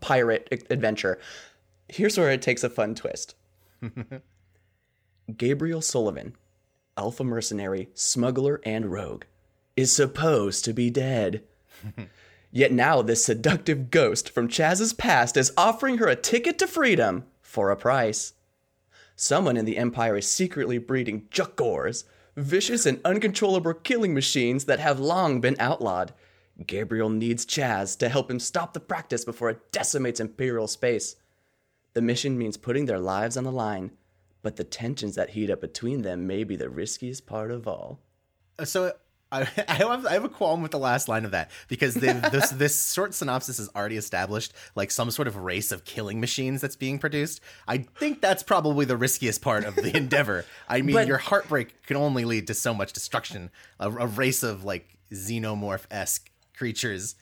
pirate 0.00 0.48
adventure. 0.70 1.18
Here's 1.88 2.16
where 2.16 2.30
it 2.30 2.42
takes 2.42 2.64
a 2.64 2.70
fun 2.70 2.94
twist 2.94 3.34
Gabriel 5.36 5.82
Sullivan, 5.82 6.36
alpha 6.96 7.24
mercenary, 7.24 7.88
smuggler, 7.94 8.60
and 8.64 8.90
rogue, 8.90 9.24
is 9.76 9.92
supposed 9.92 10.64
to 10.64 10.72
be 10.72 10.90
dead. 10.90 11.42
Yet 12.54 12.70
now, 12.70 13.00
this 13.00 13.24
seductive 13.24 13.90
ghost 13.90 14.28
from 14.28 14.46
Chaz's 14.46 14.92
past 14.92 15.38
is 15.38 15.54
offering 15.56 15.96
her 15.96 16.06
a 16.06 16.14
ticket 16.14 16.58
to 16.58 16.66
freedom 16.66 17.24
for 17.40 17.70
a 17.70 17.76
price. 17.76 18.34
Someone 19.16 19.56
in 19.56 19.64
the 19.64 19.78
Empire 19.78 20.18
is 20.18 20.28
secretly 20.28 20.76
breeding 20.76 21.28
Jukors, 21.30 22.04
vicious 22.36 22.84
and 22.84 23.00
uncontrollable 23.06 23.72
killing 23.72 24.12
machines 24.12 24.66
that 24.66 24.80
have 24.80 25.00
long 25.00 25.40
been 25.40 25.56
outlawed. 25.58 26.12
Gabriel 26.66 27.08
needs 27.08 27.46
Chaz 27.46 27.96
to 27.98 28.10
help 28.10 28.30
him 28.30 28.38
stop 28.38 28.74
the 28.74 28.80
practice 28.80 29.24
before 29.24 29.48
it 29.48 29.72
decimates 29.72 30.20
Imperial 30.20 30.68
space. 30.68 31.16
The 31.94 32.02
mission 32.02 32.36
means 32.36 32.58
putting 32.58 32.84
their 32.84 32.98
lives 32.98 33.38
on 33.38 33.44
the 33.44 33.52
line, 33.52 33.92
but 34.42 34.56
the 34.56 34.64
tensions 34.64 35.14
that 35.14 35.30
heat 35.30 35.50
up 35.50 35.62
between 35.62 36.02
them 36.02 36.26
may 36.26 36.44
be 36.44 36.56
the 36.56 36.68
riskiest 36.68 37.26
part 37.26 37.50
of 37.50 37.66
all. 37.66 38.00
Uh, 38.58 38.66
so 38.66 38.92
I, 39.32 39.40
I 39.68 39.74
have 39.74 40.06
I 40.06 40.12
have 40.12 40.24
a 40.24 40.28
qualm 40.28 40.62
with 40.62 40.70
the 40.70 40.78
last 40.78 41.08
line 41.08 41.24
of 41.24 41.30
that 41.32 41.50
because 41.68 41.94
they, 41.94 42.12
this 42.12 42.50
this 42.64 42.92
short 42.92 43.14
synopsis 43.14 43.58
is 43.58 43.68
already 43.74 43.96
established 43.96 44.52
like 44.76 44.90
some 44.90 45.10
sort 45.10 45.26
of 45.26 45.36
race 45.36 45.72
of 45.72 45.84
killing 45.84 46.20
machines 46.20 46.60
that's 46.60 46.76
being 46.76 46.98
produced. 46.98 47.40
I 47.66 47.78
think 47.78 48.20
that's 48.20 48.42
probably 48.42 48.84
the 48.84 48.96
riskiest 48.96 49.42
part 49.42 49.64
of 49.64 49.74
the 49.74 49.96
endeavor. 49.96 50.44
I 50.68 50.82
mean, 50.82 50.94
But- 50.94 51.06
your 51.08 51.18
heartbreak 51.18 51.82
can 51.86 51.96
only 51.96 52.24
lead 52.24 52.46
to 52.48 52.54
so 52.54 52.72
much 52.74 52.92
destruction. 52.92 53.50
A, 53.80 53.90
a 53.90 54.06
race 54.06 54.42
of 54.42 54.64
like 54.64 54.98
xenomorph 55.10 55.84
esque 55.90 56.30
creatures 56.56 57.16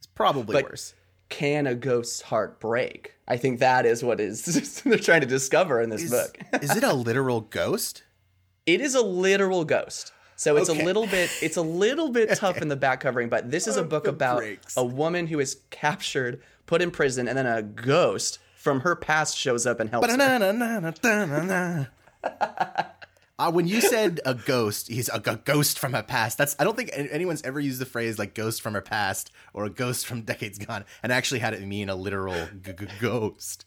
is 0.00 0.06
probably 0.14 0.62
worse. 0.62 0.94
Can 1.28 1.66
a 1.66 1.74
ghost's 1.74 2.20
heart 2.22 2.60
break? 2.60 3.14
I 3.26 3.36
think 3.36 3.58
that 3.58 3.84
is 3.86 4.04
what 4.04 4.20
is 4.20 4.44
they're 4.84 4.98
trying 4.98 5.22
to 5.22 5.26
discover 5.26 5.80
in 5.82 5.90
this 5.90 6.04
Is, 6.04 6.10
book. 6.12 6.38
is 6.62 6.76
it 6.76 6.84
a 6.84 6.92
literal 6.92 7.40
ghost? 7.40 8.04
It 8.64 8.80
is 8.80 8.94
a 8.94 9.02
literal 9.02 9.64
ghost. 9.64 10.12
So 10.36 10.56
it's 10.56 10.68
Okay. 10.70 10.80
a 10.82 10.84
little 10.84 11.06
bit 11.06 11.30
it's 11.42 11.56
a 11.56 11.62
little 11.62 12.10
bit 12.10 12.34
tough 12.36 12.58
in 12.58 12.68
the 12.68 12.76
back 12.76 13.00
covering, 13.00 13.28
but 13.28 13.50
this 13.50 13.66
is 13.66 13.76
a 13.76 13.82
book 13.82 14.06
about 14.06 14.38
breaks. 14.38 14.76
a 14.76 14.84
woman 14.84 15.26
who 15.26 15.40
is 15.40 15.58
captured, 15.70 16.40
put 16.66 16.82
in 16.82 16.90
prison, 16.90 17.26
and 17.28 17.36
then 17.38 17.46
a 17.46 17.62
ghost 17.62 18.38
from 18.56 18.80
her 18.80 18.94
past 18.96 19.36
shows 19.36 19.66
up 19.66 19.80
and 19.80 19.90
helps 19.90 20.08
Uh, 23.38 23.50
when 23.52 23.66
you 23.66 23.82
said 23.82 24.18
a 24.24 24.34
ghost, 24.34 24.88
he's 24.88 25.10
a, 25.10 25.16
a 25.26 25.36
ghost 25.36 25.78
from 25.78 25.92
her 25.92 26.02
past. 26.02 26.38
That's 26.38 26.56
I 26.58 26.64
don't 26.64 26.74
think 26.74 26.90
anyone's 26.94 27.42
ever 27.42 27.60
used 27.60 27.78
the 27.78 27.84
phrase 27.86 28.18
like 28.18 28.34
ghost 28.34 28.62
from 28.62 28.72
her 28.72 28.80
past 28.80 29.30
or 29.52 29.64
a 29.66 29.70
ghost 29.70 30.06
from 30.06 30.22
decades 30.22 30.58
gone 30.58 30.86
and 31.02 31.12
actually 31.12 31.40
had 31.40 31.52
it 31.52 31.60
mean 31.60 31.90
a 31.90 31.94
literal 31.94 32.48
g- 32.62 32.72
g- 32.72 32.86
ghost. 32.98 33.66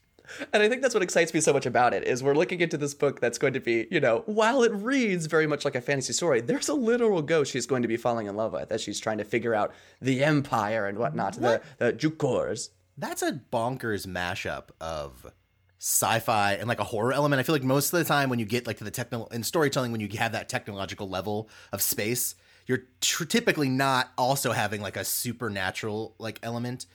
And 0.54 0.64
I 0.64 0.70
think 0.70 0.82
that's 0.82 0.94
what 0.94 1.04
excites 1.04 1.34
me 1.34 1.42
so 1.42 1.54
much 1.54 1.66
about 1.66 1.94
it 1.94 2.04
is 2.04 2.24
we're 2.24 2.36
looking 2.36 2.62
into 2.62 2.78
this 2.78 2.94
book 2.94 3.20
that's 3.20 3.38
going 3.38 3.54
to 3.54 3.60
be, 3.60 3.88
you 3.92 4.00
know, 4.00 4.24
while 4.26 4.64
it 4.64 4.72
reads 4.74 5.26
very 5.26 5.48
much 5.48 5.66
like 5.66 5.76
a 5.76 5.82
fantasy 5.82 6.14
story, 6.14 6.42
there's 6.42 6.70
a 6.70 6.74
literal 6.74 7.22
ghost 7.22 7.52
she's 7.52 7.66
going 7.66 7.82
to 7.82 7.88
be 7.88 7.98
falling 7.98 8.28
in 8.28 8.36
love 8.36 8.54
with 8.54 8.72
as 8.72 8.82
she's 8.82 9.00
trying 9.00 9.18
to 9.18 9.24
figure 9.24 9.56
out 9.56 9.74
the 10.02 10.24
empire 10.24 10.88
and 10.88 10.98
whatnot, 10.98 11.34
the 11.34 11.62
the 11.78 11.94
Jukors. 11.94 12.70
that's 12.98 13.22
a 13.22 13.34
bonkers 13.52 14.06
mashup 14.06 14.70
of 14.80 15.32
sci-fi 15.80 16.54
and 16.54 16.68
like 16.68 16.80
a 16.80 16.84
horror 16.84 17.14
element. 17.14 17.40
I 17.40 17.44
feel 17.44 17.56
like 17.56 17.64
most 17.64 17.94
of 17.94 18.00
the 18.00 18.06
time 18.06 18.30
when 18.30 18.40
you 18.40 18.46
get 18.46 18.68
like 18.68 18.78
to 18.78 18.84
the 18.84 18.92
technical 18.92 19.28
in 19.28 19.44
storytelling, 19.44 19.92
when 19.92 20.02
you 20.02 20.10
have 20.18 20.34
that 20.34 20.50
technological 20.50 21.10
level 21.10 21.50
of 21.72 21.82
space, 21.82 22.36
you're 22.68 22.84
tr- 23.02 23.24
typically 23.24 23.70
not 23.70 24.12
also 24.18 24.52
having 24.52 24.82
like 24.82 24.98
a 24.98 25.06
supernatural 25.06 26.16
like 26.20 26.40
element 26.44 26.86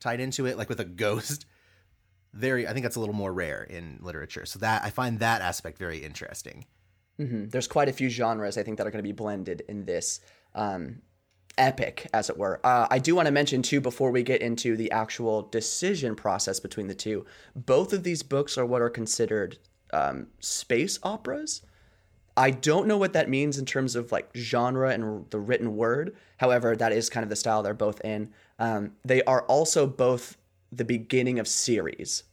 tied 0.00 0.20
into 0.20 0.46
it, 0.46 0.58
like 0.58 0.68
with 0.68 0.80
a 0.80 0.84
ghost. 0.84 1.46
Very, 2.34 2.66
I 2.66 2.72
think 2.72 2.84
that's 2.84 2.96
a 2.96 3.00
little 3.00 3.14
more 3.14 3.32
rare 3.32 3.62
in 3.62 3.98
literature. 4.00 4.46
So 4.46 4.58
that 4.60 4.82
I 4.84 4.90
find 4.90 5.18
that 5.20 5.42
aspect 5.42 5.78
very 5.78 5.98
interesting. 5.98 6.64
Mm-hmm. 7.20 7.48
There's 7.48 7.68
quite 7.68 7.88
a 7.88 7.92
few 7.92 8.08
genres 8.08 8.56
I 8.56 8.62
think 8.62 8.78
that 8.78 8.86
are 8.86 8.90
going 8.90 9.04
to 9.04 9.08
be 9.08 9.12
blended 9.12 9.62
in 9.68 9.84
this 9.84 10.20
um, 10.54 11.02
epic, 11.58 12.08
as 12.12 12.30
it 12.30 12.38
were. 12.38 12.60
Uh, 12.64 12.86
I 12.90 12.98
do 12.98 13.14
want 13.14 13.26
to 13.26 13.32
mention 13.32 13.62
too 13.62 13.80
before 13.80 14.10
we 14.10 14.22
get 14.22 14.40
into 14.40 14.76
the 14.76 14.90
actual 14.90 15.42
decision 15.42 16.14
process 16.14 16.60
between 16.60 16.88
the 16.88 16.94
two. 16.94 17.26
Both 17.54 17.92
of 17.92 18.02
these 18.02 18.22
books 18.22 18.56
are 18.56 18.66
what 18.66 18.82
are 18.82 18.90
considered 18.90 19.58
um, 19.92 20.28
space 20.40 20.98
operas. 21.02 21.62
I 22.36 22.50
don't 22.50 22.86
know 22.86 22.96
what 22.96 23.12
that 23.12 23.28
means 23.28 23.58
in 23.58 23.66
terms 23.66 23.94
of 23.94 24.10
like 24.10 24.30
genre 24.34 24.90
and 24.90 25.30
the 25.30 25.38
written 25.38 25.76
word. 25.76 26.16
However, 26.38 26.74
that 26.74 26.92
is 26.92 27.10
kind 27.10 27.24
of 27.24 27.30
the 27.30 27.36
style 27.36 27.62
they're 27.62 27.74
both 27.74 28.00
in. 28.02 28.32
Um, 28.58 28.92
they 29.04 29.22
are 29.24 29.42
also 29.42 29.86
both 29.86 30.38
the 30.72 30.84
beginning 30.84 31.38
of 31.38 31.46
series. 31.46 32.24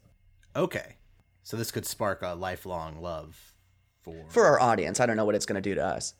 Okay. 0.56 0.96
So 1.44 1.58
this 1.58 1.72
could 1.72 1.86
spark 1.86 2.22
a 2.22 2.34
lifelong 2.34 3.02
love 3.02 3.54
for 4.02 4.16
For 4.30 4.46
our 4.46 4.60
audience, 4.60 5.00
I 5.00 5.06
don't 5.06 5.18
know 5.18 5.26
what 5.26 5.36
it's 5.36 5.46
going 5.46 5.62
to 5.62 5.70
do 5.70 5.76
to 5.76 5.86
us. 5.86 6.14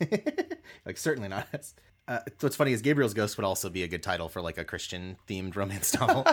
like 0.84 0.96
certainly 0.98 1.28
not 1.28 1.46
us. 1.54 1.74
Uh, 2.08 2.20
what's 2.40 2.56
funny 2.56 2.72
is 2.72 2.82
Gabriel's 2.82 3.14
Ghost 3.14 3.36
would 3.36 3.44
also 3.44 3.68
be 3.68 3.82
a 3.82 3.88
good 3.88 4.02
title 4.02 4.28
for 4.28 4.40
like 4.40 4.58
a 4.58 4.64
Christian 4.64 5.16
themed 5.28 5.56
romance 5.56 5.98
novel. 5.98 6.24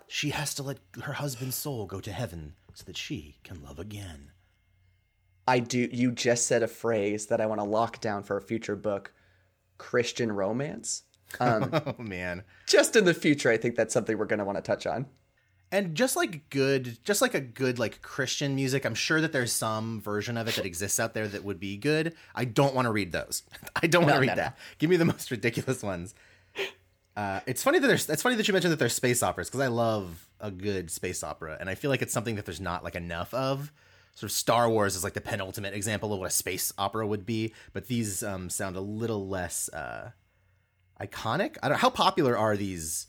she 0.08 0.30
has 0.30 0.54
to 0.54 0.62
let 0.62 0.78
her 1.02 1.14
husband's 1.14 1.56
soul 1.56 1.86
go 1.86 2.00
to 2.00 2.12
heaven 2.12 2.54
so 2.74 2.84
that 2.84 2.96
she 2.96 3.38
can 3.42 3.62
love 3.62 3.78
again. 3.78 4.30
I 5.46 5.58
do. 5.58 5.88
You 5.92 6.12
just 6.12 6.46
said 6.46 6.62
a 6.62 6.68
phrase 6.68 7.26
that 7.26 7.40
I 7.40 7.46
want 7.46 7.60
to 7.60 7.66
lock 7.66 8.00
down 8.00 8.22
for 8.22 8.36
a 8.36 8.42
future 8.42 8.76
book 8.76 9.12
Christian 9.78 10.30
romance. 10.30 11.02
Um, 11.40 11.70
oh, 11.72 11.94
man. 11.98 12.44
Just 12.66 12.96
in 12.96 13.04
the 13.04 13.14
future, 13.14 13.50
I 13.50 13.56
think 13.56 13.76
that's 13.76 13.94
something 13.94 14.16
we're 14.16 14.26
going 14.26 14.38
to 14.38 14.44
want 14.44 14.58
to 14.58 14.62
touch 14.62 14.86
on. 14.86 15.06
And 15.72 15.94
just 15.94 16.16
like 16.16 16.50
good 16.50 17.02
just 17.02 17.22
like 17.22 17.32
a 17.32 17.40
good 17.40 17.78
like 17.78 18.02
christian 18.02 18.54
music 18.54 18.84
i'm 18.84 18.94
sure 18.94 19.22
that 19.22 19.32
there's 19.32 19.52
some 19.52 20.02
version 20.02 20.36
of 20.36 20.46
it 20.46 20.56
that 20.56 20.66
exists 20.66 21.00
out 21.00 21.14
there 21.14 21.26
that 21.26 21.44
would 21.44 21.58
be 21.58 21.78
good. 21.78 22.14
I 22.34 22.44
don't 22.44 22.74
want 22.74 22.84
to 22.84 22.92
read 22.92 23.10
those. 23.10 23.42
I 23.82 23.86
don't 23.86 24.02
want 24.02 24.10
to 24.10 24.16
no, 24.16 24.20
read 24.20 24.26
no, 24.26 24.34
that. 24.34 24.58
no. 24.58 24.62
give 24.78 24.90
me 24.90 24.96
the 24.96 25.04
most 25.06 25.30
ridiculous 25.30 25.82
ones. 25.82 26.14
Uh, 27.16 27.40
it's 27.46 27.62
funny 27.62 27.78
that 27.78 27.86
there's 27.86 28.08
it's 28.08 28.22
funny 28.22 28.36
that 28.36 28.46
you 28.46 28.52
mentioned 28.52 28.72
that 28.72 28.78
there's 28.78 28.94
space 28.94 29.22
operas 29.22 29.48
because 29.48 29.60
i 29.60 29.66
love 29.66 30.28
a 30.40 30.50
good 30.50 30.90
space 30.90 31.22
opera 31.22 31.58
and 31.60 31.68
i 31.68 31.74
feel 31.74 31.90
like 31.90 32.00
it's 32.00 32.12
something 32.12 32.36
that 32.36 32.46
there's 32.46 32.60
not 32.60 32.84
like 32.84 32.94
enough 32.94 33.32
of. 33.34 33.72
Sort 34.14 34.30
of 34.30 34.32
star 34.32 34.68
wars 34.68 34.94
is 34.94 35.04
like 35.04 35.14
the 35.14 35.22
penultimate 35.22 35.72
example 35.72 36.12
of 36.12 36.20
what 36.20 36.26
a 36.26 36.30
space 36.30 36.70
opera 36.76 37.06
would 37.06 37.24
be 37.24 37.54
but 37.72 37.86
these 37.86 38.22
um, 38.22 38.50
sound 38.50 38.76
a 38.76 38.80
little 38.82 39.26
less 39.26 39.70
uh, 39.70 40.10
iconic 41.02 41.56
i 41.62 41.68
don't 41.68 41.78
how 41.78 41.90
popular 41.90 42.36
are 42.36 42.56
these 42.56 43.08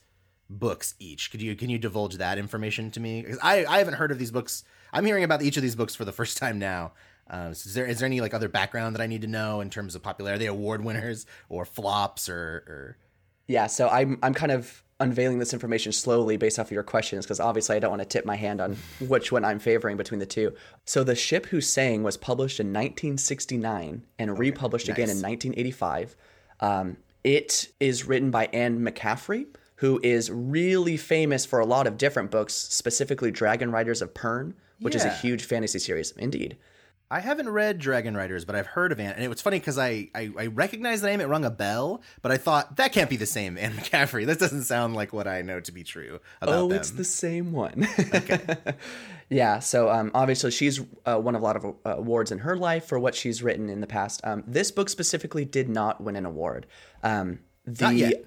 books 0.60 0.96
each. 1.00 1.32
Could 1.32 1.42
you 1.42 1.56
can 1.56 1.70
you 1.70 1.78
divulge 1.78 2.18
that 2.18 2.38
information 2.38 2.92
to 2.92 3.00
me? 3.00 3.22
Because 3.22 3.40
I 3.42 3.66
I 3.66 3.80
haven't 3.80 3.96
heard 3.96 4.12
of 4.12 4.20
these 4.20 4.32
books. 4.32 4.64
I'm 4.92 5.06
hearing 5.06 5.24
about 5.24 5.42
each 5.42 5.58
of 5.58 5.64
these 5.64 5.76
books 5.76 5.96
for 5.96 6.06
the 6.06 6.12
first 6.20 6.38
time 6.38 6.60
now. 6.60 6.94
Uh, 7.30 7.54
so 7.54 7.68
is 7.68 7.74
there 7.74 7.86
is 7.86 8.00
there 8.00 8.06
any 8.06 8.22
like 8.22 8.34
other 8.34 8.50
background 8.50 8.96
that 8.96 9.02
I 9.02 9.08
need 9.08 9.22
to 9.22 9.28
know 9.28 9.62
in 9.62 9.70
terms 9.70 9.96
of 9.96 10.04
popularity, 10.04 10.36
Are 10.36 10.40
they 10.40 10.48
award 10.48 10.84
winners 10.84 11.26
or 11.50 11.66
flops 11.66 12.30
or, 12.30 12.36
or? 12.68 12.98
Yeah, 13.48 13.68
so 13.68 13.90
I'm 13.90 14.20
I'm 14.22 14.34
kind 14.34 14.52
of 14.52 14.84
unveiling 15.00 15.40
this 15.40 15.54
information 15.54 15.92
slowly 15.92 16.38
based 16.38 16.60
off 16.60 16.68
of 16.68 16.72
your 16.72 16.84
questions 16.84 17.26
because 17.26 17.40
obviously 17.40 17.76
I 17.76 17.80
don't 17.80 17.90
want 17.90 18.02
to 18.02 18.08
tip 18.08 18.26
my 18.26 18.36
hand 18.36 18.62
on 18.62 18.78
which 19.02 19.32
one 19.32 19.44
I'm 19.44 19.60
favoring 19.60 19.98
between 19.98 20.20
the 20.20 20.26
two. 20.26 20.54
So 20.86 21.04
the 21.04 21.16
ship 21.16 21.48
who 21.48 21.62
sang 21.62 22.04
was 22.04 22.16
published 22.16 22.60
in 22.60 22.68
1969 22.68 24.06
and 24.20 24.30
okay, 24.30 24.40
republished 24.40 24.88
nice. 24.88 24.96
again 24.96 25.10
in 25.10 25.18
1985. 25.18 26.16
Um, 26.60 26.98
it 27.24 27.70
is 27.80 28.06
written 28.06 28.32
by 28.32 28.46
Anne 28.48 28.80
McCaffrey 28.80 29.48
who 29.84 30.00
is 30.02 30.32
really 30.32 30.96
famous 30.96 31.46
for 31.46 31.60
a 31.60 31.66
lot 31.66 31.88
of 31.88 31.98
different 31.98 32.32
books, 32.32 32.54
specifically 32.54 33.32
Dragon 33.32 33.70
Riders 33.70 34.02
of 34.02 34.14
Pern, 34.14 34.54
which 34.80 34.96
yeah. 34.96 35.02
is 35.02 35.06
a 35.06 35.10
huge 35.10 35.44
fantasy 35.44 35.78
series. 35.78 36.12
Indeed. 36.12 36.56
I 37.14 37.20
haven't 37.20 37.48
read 37.48 37.78
Dragon 37.78 38.18
Riders, 38.18 38.44
but 38.44 38.56
I've 38.56 38.66
heard 38.66 38.92
of 38.92 39.00
Anne. 39.00 39.14
And 39.14 39.24
it 39.24 39.28
was 39.28 39.40
funny 39.40 39.60
because 39.60 39.78
I, 39.78 40.10
I, 40.16 40.32
I 40.36 40.48
recognize 40.48 41.02
the 41.02 41.10
name, 41.10 41.22
it 41.22 41.28
rung 41.28 41.46
a 41.46 41.52
bell, 41.52 42.02
but 42.24 42.32
I 42.32 42.38
thought 42.38 42.78
that 42.78 42.92
can't 42.92 43.08
be 43.08 43.18
the 43.18 43.28
same 43.28 43.56
Anne 43.56 43.74
McCaffrey. 43.78 44.26
This 44.26 44.38
doesn't 44.38 44.64
sound 44.64 44.96
like 44.96 45.14
what 45.14 45.28
I 45.28 45.44
know 45.44 45.60
to 45.60 45.72
be 45.72 45.84
true 45.84 46.20
about 46.42 46.56
Oh, 46.56 46.68
them. 46.70 46.78
it's 46.80 46.90
the 46.90 47.04
same 47.04 47.52
one. 47.52 47.88
okay. 48.16 48.58
yeah, 49.30 49.60
so 49.60 49.92
um, 49.92 50.10
obviously 50.16 50.50
she's 50.50 50.82
uh, 51.06 51.20
won 51.22 51.36
a 51.36 51.40
lot 51.40 51.56
of 51.56 51.66
uh, 51.66 51.98
awards 51.98 52.32
in 52.32 52.40
her 52.40 52.58
life 52.58 52.86
for 52.86 52.98
what 52.98 53.14
she's 53.14 53.44
written 53.44 53.70
in 53.70 53.80
the 53.80 53.86
past. 53.86 54.20
Um, 54.24 54.44
this 54.48 54.72
book 54.72 54.90
specifically 54.90 55.46
did 55.46 55.70
not 55.70 56.02
win 56.02 56.16
an 56.16 56.26
award. 56.26 56.66
Um, 57.04 57.42
the, 57.66 57.86
not 57.86 57.96
yet. 57.96 58.26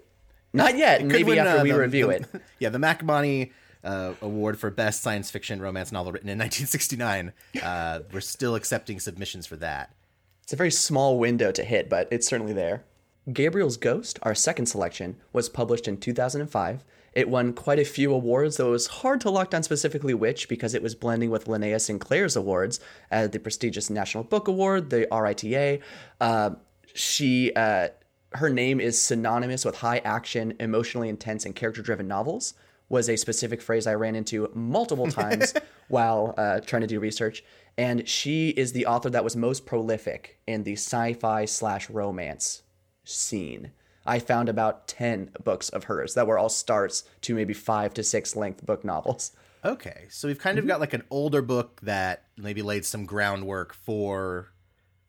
Not 0.53 0.77
yet. 0.77 1.05
Maybe 1.05 1.25
win, 1.25 1.39
after 1.41 1.59
uh, 1.59 1.63
we 1.65 1.73
the, 1.73 1.81
review 1.81 2.07
the, 2.07 2.13
it. 2.13 2.27
Yeah, 2.61 2.69
the 2.69 2.79
Makemani 2.79 3.51
uh, 3.87 4.15
Award 4.21 4.59
for 4.59 4.71
Best 4.71 5.03
Science 5.03 5.31
Fiction 5.31 5.61
Romance 5.63 5.93
Novel 5.93 6.13
written 6.13 6.29
in 6.29 6.39
1969. 6.39 7.33
Uh, 7.63 8.01
we're 8.13 8.21
still 8.21 8.55
accepting 8.55 9.01
submissions 9.01 9.47
for 9.47 9.57
that. 9.57 9.95
It's 10.43 10.53
a 10.53 10.57
very 10.57 10.71
small 10.71 11.19
window 11.19 11.51
to 11.53 11.65
hit, 11.65 11.89
but 11.89 12.09
it's 12.11 12.27
certainly 12.27 12.53
there. 12.53 12.85
Gabriel's 13.33 13.77
Ghost, 13.77 14.19
our 14.23 14.35
second 14.35 14.67
selection, 14.67 15.17
was 15.33 15.49
published 15.49 15.89
in 15.89 15.97
2005. 15.97 16.85
It 17.13 17.29
won 17.29 17.55
quite 17.55 17.79
a 17.79 17.85
few 17.85 18.13
awards, 18.13 18.57
though 18.57 18.69
it 18.69 18.73
was 18.73 18.87
hard 18.87 19.21
to 19.23 19.31
lock 19.31 19.51
down 19.51 19.63
specifically 19.63 20.15
which 20.15 20.49
because 20.49 20.75
it 20.75 20.83
was 20.83 20.95
blending 20.95 21.31
with 21.31 21.47
Linnea 21.47 21.81
Sinclair's 21.81 22.37
awards, 22.37 22.79
uh, 23.11 23.27
the 23.27 23.41
prestigious 23.41 23.89
National 23.89 24.23
Book 24.23 24.49
Award, 24.49 24.91
the 24.91 25.09
RITA. 25.11 25.81
Uh, 26.21 26.51
she 26.95 27.53
uh, 27.57 27.89
her 28.33 28.51
name 28.51 28.81
is 28.81 29.01
synonymous 29.01 29.65
with 29.65 29.79
high 29.79 29.99
action, 29.99 30.55
emotionally 30.61 31.09
intense, 31.09 31.47
and 31.47 31.57
character 31.57 31.83
driven 31.83 32.07
novels, 32.07 32.55
was 32.89 33.09
a 33.09 33.17
specific 33.17 33.61
phrase 33.61 33.87
I 33.87 33.95
ran 33.95 34.15
into 34.15 34.51
multiple 34.55 35.07
times 35.11 35.55
while 35.89 36.35
uh, 36.37 36.61
trying 36.61 36.83
to 36.83 36.89
do 36.89 37.01
research. 37.01 37.43
And 37.79 38.09
she 38.09 38.51
is 38.51 38.73
the 38.73 38.87
author 38.87 39.11
that 39.11 39.25
was 39.25 39.37
most 39.37 39.67
prolific 39.67 40.39
in 40.47 40.63
the 40.65 40.73
sci 40.73 41.15
fi 41.15 41.45
slash 41.45 41.91
romance 41.91 42.63
scene. 43.05 43.73
I 44.07 44.19
found 44.21 44.49
about 44.49 44.87
10 44.87 45.31
books 45.43 45.69
of 45.71 45.85
hers 45.85 46.15
that 46.15 46.27
were 46.27 46.39
all 46.39 46.49
starts 46.49 47.05
to 47.23 47.35
maybe 47.35 47.55
five 47.55 47.93
to 47.95 48.05
six 48.05 48.37
length 48.37 48.65
book 48.65 48.85
novels. 48.85 49.33
Okay, 49.65 50.07
so 50.09 50.29
we've 50.29 50.39
kind 50.39 50.59
of 50.59 50.63
mm-hmm. 50.63 50.69
got 50.69 50.81
like 50.81 50.93
an 50.93 51.03
older 51.11 51.43
book 51.43 51.81
that 51.83 52.27
maybe 52.37 52.63
laid 52.63 52.85
some 52.85 53.05
groundwork 53.05 53.75
for 53.75 54.53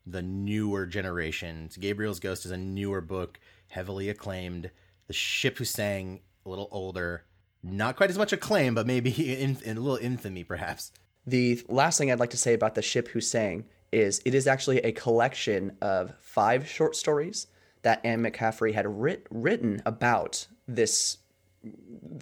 the 0.04 0.22
newer 0.22 0.84
generations. 0.84 1.76
Gabriel's 1.76 2.18
Ghost 2.18 2.44
is 2.44 2.50
a 2.50 2.56
newer 2.56 3.00
book, 3.00 3.38
heavily 3.68 4.08
acclaimed. 4.08 4.70
The 5.06 5.12
Ship 5.12 5.56
Who 5.56 5.64
Sang, 5.64 6.20
a 6.44 6.48
little 6.48 6.68
older, 6.72 7.24
not 7.62 7.96
quite 7.96 8.10
as 8.10 8.18
much 8.18 8.32
acclaim, 8.32 8.74
but 8.74 8.86
maybe 8.86 9.10
in, 9.40 9.58
in 9.64 9.76
a 9.76 9.80
little 9.80 9.96
infamy, 9.96 10.44
perhaps. 10.44 10.92
The 11.26 11.62
last 11.68 11.98
thing 11.98 12.10
I'd 12.10 12.20
like 12.20 12.30
to 12.30 12.36
say 12.36 12.54
about 12.54 12.74
The 12.74 12.82
Ship 12.82 13.08
Who 13.08 13.20
Sang 13.20 13.64
is 13.92 14.20
it 14.24 14.34
is 14.34 14.46
actually 14.46 14.78
a 14.78 14.92
collection 14.92 15.76
of 15.80 16.14
five 16.20 16.68
short 16.68 16.96
stories 16.96 17.46
that 17.82 18.00
Anne 18.04 18.22
McCaffrey 18.22 18.74
had 18.74 18.86
writ- 18.86 19.26
written 19.30 19.82
about 19.86 20.46
this 20.66 21.18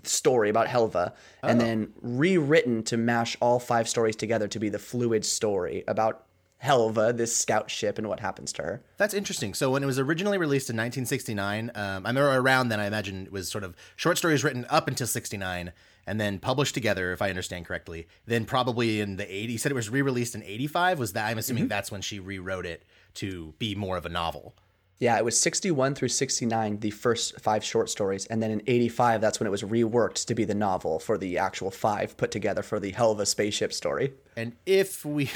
story 0.05 0.49
about 0.49 0.67
Helva 0.67 1.13
oh. 1.43 1.49
and 1.49 1.61
then 1.61 1.93
rewritten 2.01 2.83
to 2.85 2.97
mash 2.97 3.37
all 3.41 3.59
five 3.59 3.89
stories 3.89 4.17
together 4.17 4.49
to 4.49 4.59
be 4.59 4.69
the 4.69 4.79
fluid 4.79 5.25
story 5.25 5.85
about 5.87 6.25
Helva, 6.63 7.17
this 7.17 7.37
scout 7.37 7.71
ship, 7.71 7.99
and 7.99 8.09
what 8.09 8.21
happens 8.21 8.53
to 8.55 8.63
her. 8.63 8.83
That's 8.97 9.15
interesting. 9.15 9.55
So 9.55 9.71
when 9.71 9.83
it 9.83 9.87
was 9.87 9.99
originally 9.99 10.39
released 10.39 10.71
in 10.71 10.77
1969, 10.77 11.71
um, 11.75 12.07
I 12.07 12.09
remember 12.09 12.31
around 12.31 12.69
then. 12.69 12.81
I 12.81 12.87
imagine 12.87 13.27
it 13.27 13.33
was 13.33 13.51
sort 13.51 13.65
of 13.65 13.77
short 13.95 14.19
stories 14.19 14.43
written 14.43 14.67
up 14.71 14.89
until 14.89 15.07
69, 15.07 15.73
and 16.07 16.21
then 16.21 16.39
published 16.39 16.75
together, 16.75 17.13
if 17.13 17.21
I 17.21 17.29
understand 17.31 17.67
correctly. 17.67 18.09
Then 18.27 18.45
probably 18.45 19.01
in 19.01 19.17
the 19.17 19.25
80s, 19.25 19.49
you 19.51 19.59
said 19.59 19.73
it 19.73 19.77
was 19.77 19.91
re-released 19.91 20.35
in 20.35 20.43
85. 20.43 20.99
Was 20.99 21.13
that? 21.13 21.27
I'm 21.27 21.39
assuming 21.39 21.65
mm-hmm. 21.65 21.69
that's 21.69 21.91
when 21.91 22.01
she 22.01 22.21
rewrote 22.21 22.67
it 22.67 22.85
to 23.15 23.55
be 23.59 23.75
more 23.75 23.97
of 23.97 24.07
a 24.07 24.11
novel. 24.11 24.55
Yeah, 24.99 25.19
it 25.19 25.25
was 25.25 25.39
61 25.39 25.95
through 25.95 26.09
69, 26.09 26.81
the 26.81 26.91
first 26.91 27.39
five 27.41 27.63
short 27.63 27.91
stories. 27.91 28.25
And 28.27 28.43
then 28.43 28.51
in 28.51 28.63
85, 28.67 29.21
that's 29.21 29.39
when 29.39 29.47
it 29.47 29.51
was 29.51 29.63
reworked 29.63 30.25
to 30.25 30.35
be 30.35 30.45
the 30.45 30.55
novel 30.55 30.99
for 30.99 31.19
the 31.19 31.37
actual 31.37 31.71
five 31.71 32.17
put 32.17 32.31
together 32.31 32.63
for 32.63 32.81
the 32.81 32.93
Helva 32.93 33.27
spaceship 33.27 33.75
story. 33.75 34.15
And 34.37 34.55
if 34.65 35.05
we 35.05 35.31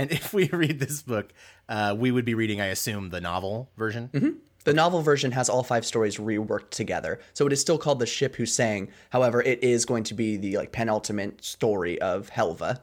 and 0.00 0.10
if 0.20 0.32
we 0.32 0.48
read 0.48 0.80
this 0.80 1.02
book, 1.02 1.32
uh, 1.68 1.94
we 1.96 2.10
would 2.10 2.24
be 2.24 2.34
reading, 2.34 2.60
I 2.60 2.66
assume, 2.66 3.10
the 3.10 3.20
novel 3.20 3.70
version. 3.76 4.08
Mm-hmm. 4.12 4.30
The 4.64 4.74
novel 4.74 5.00
version 5.00 5.32
has 5.32 5.48
all 5.48 5.62
five 5.62 5.86
stories 5.86 6.18
reworked 6.18 6.70
together, 6.70 7.20
so 7.32 7.46
it 7.46 7.52
is 7.52 7.60
still 7.60 7.78
called 7.78 7.98
"The 7.98 8.06
Ship 8.06 8.34
Who 8.36 8.44
Sang." 8.44 8.88
However, 9.10 9.40
it 9.40 9.62
is 9.62 9.86
going 9.86 10.04
to 10.04 10.14
be 10.14 10.36
the 10.36 10.58
like 10.58 10.72
penultimate 10.72 11.42
story 11.42 12.00
of 12.00 12.28
Helva. 12.30 12.80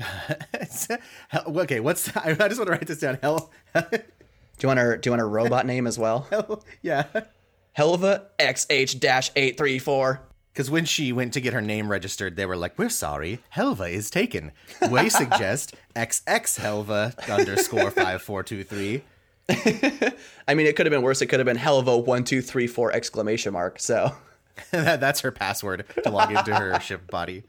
okay, 1.46 1.78
what's 1.80 2.16
I 2.16 2.34
just 2.34 2.58
want 2.58 2.66
to 2.66 2.72
write 2.72 2.86
this 2.86 2.98
down. 2.98 3.18
Hell. 3.22 3.52
do 3.74 3.86
you 4.60 4.66
want 4.66 4.80
her? 4.80 4.96
Do 4.96 5.08
you 5.08 5.12
want 5.12 5.22
a 5.22 5.26
robot 5.26 5.64
name 5.64 5.86
as 5.86 5.96
well? 5.96 6.26
Hell, 6.30 6.64
yeah. 6.82 7.04
Helva 7.78 8.26
XH 8.40 9.30
eight 9.36 9.56
three 9.56 9.78
four. 9.78 10.22
Because 10.52 10.70
when 10.70 10.84
she 10.84 11.12
went 11.12 11.32
to 11.32 11.40
get 11.40 11.54
her 11.54 11.62
name 11.62 11.90
registered, 11.90 12.36
they 12.36 12.44
were 12.46 12.56
like, 12.56 12.78
"We're 12.78 12.88
sorry, 12.90 13.40
Helva 13.54 13.90
is 13.90 14.10
taken. 14.10 14.52
We 14.90 15.08
suggest 15.10 15.74
XX 15.96 16.60
Helva 16.60 17.30
underscore 17.30 17.90
five 17.90 18.22
four 18.22 18.42
two 18.42 18.62
three. 18.64 19.02
I 19.48 20.54
mean, 20.54 20.66
it 20.66 20.76
could 20.76 20.86
have 20.86 20.92
been 20.92 21.02
worse. 21.02 21.22
It 21.22 21.26
could 21.26 21.40
have 21.40 21.46
been 21.46 21.56
Helvo 21.56 22.04
one 22.04 22.24
two 22.24 22.42
three 22.42 22.66
four 22.66 22.92
exclamation 22.92 23.52
mark. 23.54 23.80
So 23.80 24.14
That's 24.70 25.20
her 25.20 25.32
password 25.32 25.84
to 26.04 26.10
log 26.10 26.30
into 26.30 26.54
her 26.54 26.78
ship 26.80 27.10
body. 27.10 27.44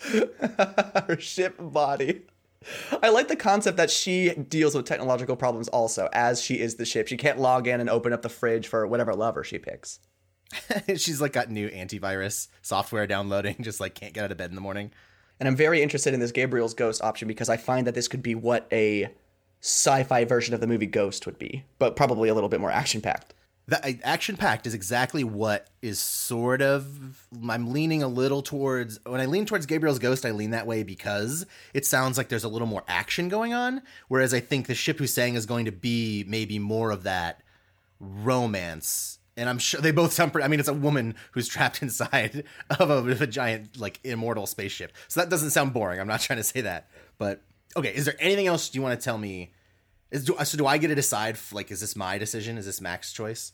her 0.00 1.16
ship 1.18 1.54
body. 1.58 2.22
I 3.02 3.10
like 3.10 3.28
the 3.28 3.36
concept 3.36 3.76
that 3.76 3.90
she 3.90 4.30
deals 4.34 4.74
with 4.74 4.84
technological 4.84 5.36
problems 5.36 5.68
also, 5.68 6.08
as 6.12 6.42
she 6.42 6.58
is 6.58 6.74
the 6.74 6.84
ship. 6.84 7.06
She 7.06 7.16
can't 7.16 7.38
log 7.38 7.68
in 7.68 7.80
and 7.80 7.88
open 7.88 8.12
up 8.12 8.22
the 8.22 8.28
fridge 8.28 8.66
for 8.66 8.86
whatever 8.86 9.14
lover 9.14 9.44
she 9.44 9.58
picks. 9.58 10.00
She's 10.96 11.20
like 11.20 11.32
got 11.32 11.50
new 11.50 11.68
antivirus 11.68 12.48
software 12.62 13.06
downloading, 13.06 13.56
just 13.60 13.80
like 13.80 13.94
can't 13.94 14.14
get 14.14 14.24
out 14.24 14.32
of 14.32 14.38
bed 14.38 14.50
in 14.50 14.54
the 14.54 14.60
morning. 14.60 14.90
And 15.40 15.48
I'm 15.48 15.56
very 15.56 15.82
interested 15.82 16.14
in 16.14 16.20
this 16.20 16.32
Gabriel's 16.32 16.74
Ghost 16.74 17.02
option 17.02 17.28
because 17.28 17.48
I 17.48 17.56
find 17.56 17.86
that 17.86 17.94
this 17.94 18.08
could 18.08 18.22
be 18.22 18.34
what 18.34 18.66
a 18.72 19.08
sci-fi 19.60 20.24
version 20.24 20.54
of 20.54 20.60
the 20.60 20.66
movie 20.66 20.86
Ghost 20.86 21.26
would 21.26 21.38
be, 21.38 21.64
but 21.78 21.96
probably 21.96 22.28
a 22.28 22.34
little 22.34 22.48
bit 22.48 22.60
more 22.60 22.70
action-packed. 22.70 23.34
The 23.68 24.00
action 24.02 24.38
packed 24.38 24.66
is 24.66 24.72
exactly 24.72 25.24
what 25.24 25.68
is 25.82 26.00
sort 26.00 26.62
of. 26.62 27.28
I'm 27.50 27.70
leaning 27.70 28.02
a 28.02 28.08
little 28.08 28.40
towards. 28.40 28.98
When 29.04 29.20
I 29.20 29.26
lean 29.26 29.44
towards 29.44 29.66
Gabriel's 29.66 29.98
Ghost, 29.98 30.24
I 30.24 30.30
lean 30.30 30.52
that 30.52 30.66
way 30.66 30.84
because 30.84 31.44
it 31.74 31.84
sounds 31.84 32.16
like 32.16 32.30
there's 32.30 32.44
a 32.44 32.48
little 32.48 32.66
more 32.66 32.82
action 32.88 33.28
going 33.28 33.52
on. 33.52 33.82
Whereas 34.08 34.32
I 34.32 34.40
think 34.40 34.68
the 34.68 34.74
ship 34.74 34.98
who's 34.98 35.12
saying 35.12 35.34
is 35.34 35.44
going 35.44 35.66
to 35.66 35.72
be 35.72 36.24
maybe 36.26 36.58
more 36.58 36.90
of 36.90 37.02
that 37.02 37.42
romance. 38.00 39.18
And 39.38 39.48
I'm 39.48 39.58
sure 39.58 39.80
they 39.80 39.92
both 39.92 40.12
sound 40.12 40.32
pretty. 40.32 40.44
I 40.44 40.48
mean, 40.48 40.60
it's 40.60 40.68
a 40.68 40.74
woman 40.74 41.14
who's 41.32 41.48
trapped 41.48 41.82
inside 41.82 42.44
of 42.78 42.90
a, 42.90 42.94
of 42.94 43.22
a 43.22 43.26
giant, 43.26 43.78
like, 43.78 44.00
immortal 44.04 44.46
spaceship. 44.46 44.92
So 45.08 45.20
that 45.20 45.30
doesn't 45.30 45.50
sound 45.50 45.72
boring. 45.72 46.00
I'm 46.00 46.08
not 46.08 46.20
trying 46.20 46.38
to 46.38 46.44
say 46.44 46.60
that. 46.62 46.90
But, 47.18 47.42
okay, 47.76 47.94
is 47.94 48.04
there 48.04 48.16
anything 48.18 48.46
else 48.46 48.74
you 48.74 48.82
want 48.82 48.98
to 48.98 49.04
tell 49.04 49.18
me? 49.18 49.52
Is, 50.10 50.24
do, 50.24 50.36
so 50.42 50.58
do 50.58 50.66
I 50.66 50.78
get 50.78 50.88
to 50.88 50.94
decide? 50.94 51.38
Like, 51.52 51.70
is 51.70 51.80
this 51.80 51.96
my 51.96 52.18
decision? 52.18 52.58
Is 52.58 52.66
this 52.66 52.80
Mac's 52.80 53.12
choice? 53.12 53.52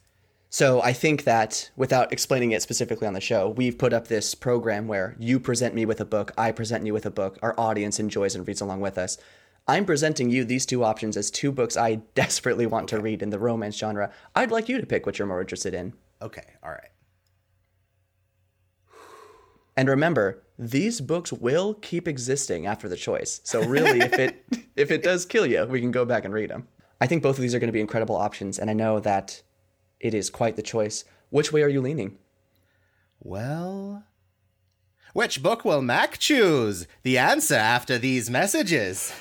So 0.54 0.80
I 0.82 0.92
think 0.92 1.24
that 1.24 1.68
without 1.74 2.12
explaining 2.12 2.52
it 2.52 2.62
specifically 2.62 3.08
on 3.08 3.14
the 3.14 3.20
show, 3.20 3.48
we've 3.48 3.76
put 3.76 3.92
up 3.92 4.06
this 4.06 4.36
program 4.36 4.86
where 4.86 5.16
you 5.18 5.40
present 5.40 5.74
me 5.74 5.84
with 5.84 6.00
a 6.00 6.04
book, 6.04 6.30
I 6.38 6.52
present 6.52 6.86
you 6.86 6.92
with 6.92 7.06
a 7.06 7.10
book, 7.10 7.40
our 7.42 7.58
audience 7.58 7.98
enjoys 7.98 8.36
and 8.36 8.46
reads 8.46 8.60
along 8.60 8.80
with 8.80 8.96
us. 8.96 9.18
I'm 9.66 9.86
presenting 9.86 10.30
you 10.30 10.44
these 10.44 10.66
two 10.66 10.84
options 10.84 11.16
as 11.16 11.30
two 11.30 11.50
books 11.50 11.76
I 11.76 11.94
desperately 12.14 12.66
want 12.66 12.84
okay. 12.84 12.96
to 12.96 13.02
read 13.02 13.22
in 13.22 13.30
the 13.30 13.38
romance 13.38 13.76
genre. 13.76 14.12
I'd 14.34 14.50
like 14.50 14.68
you 14.68 14.80
to 14.80 14.86
pick 14.86 15.06
what 15.06 15.18
you're 15.18 15.28
more 15.28 15.40
interested 15.40 15.74
in. 15.74 15.94
Okay, 16.22 16.54
all 16.62 16.70
right. 16.70 16.90
And 19.76 19.88
remember, 19.88 20.44
these 20.56 21.00
books 21.00 21.32
will 21.32 21.74
keep 21.74 22.06
existing 22.06 22.64
after 22.64 22.88
the 22.88 22.96
choice. 22.96 23.40
So 23.42 23.64
really, 23.64 23.98
if 24.00 24.12
it 24.12 24.44
if 24.76 24.92
it 24.92 25.02
does 25.02 25.26
kill 25.26 25.46
you, 25.46 25.64
we 25.64 25.80
can 25.80 25.90
go 25.90 26.04
back 26.04 26.24
and 26.24 26.32
read 26.32 26.50
them. 26.50 26.68
I 27.00 27.08
think 27.08 27.22
both 27.22 27.36
of 27.36 27.42
these 27.42 27.54
are 27.54 27.58
going 27.58 27.68
to 27.68 27.72
be 27.72 27.80
incredible 27.80 28.16
options, 28.16 28.58
and 28.58 28.70
I 28.70 28.72
know 28.72 29.00
that 29.00 29.42
it 29.98 30.14
is 30.14 30.30
quite 30.30 30.54
the 30.54 30.62
choice. 30.62 31.04
Which 31.30 31.52
way 31.52 31.62
are 31.62 31.68
you 31.68 31.80
leaning? 31.80 32.18
Well, 33.18 34.04
which 35.12 35.42
book 35.42 35.64
will 35.64 35.82
Mac 35.82 36.18
choose? 36.18 36.86
The 37.02 37.18
answer 37.18 37.54
after 37.56 37.98
these 37.98 38.30
messages. 38.30 39.12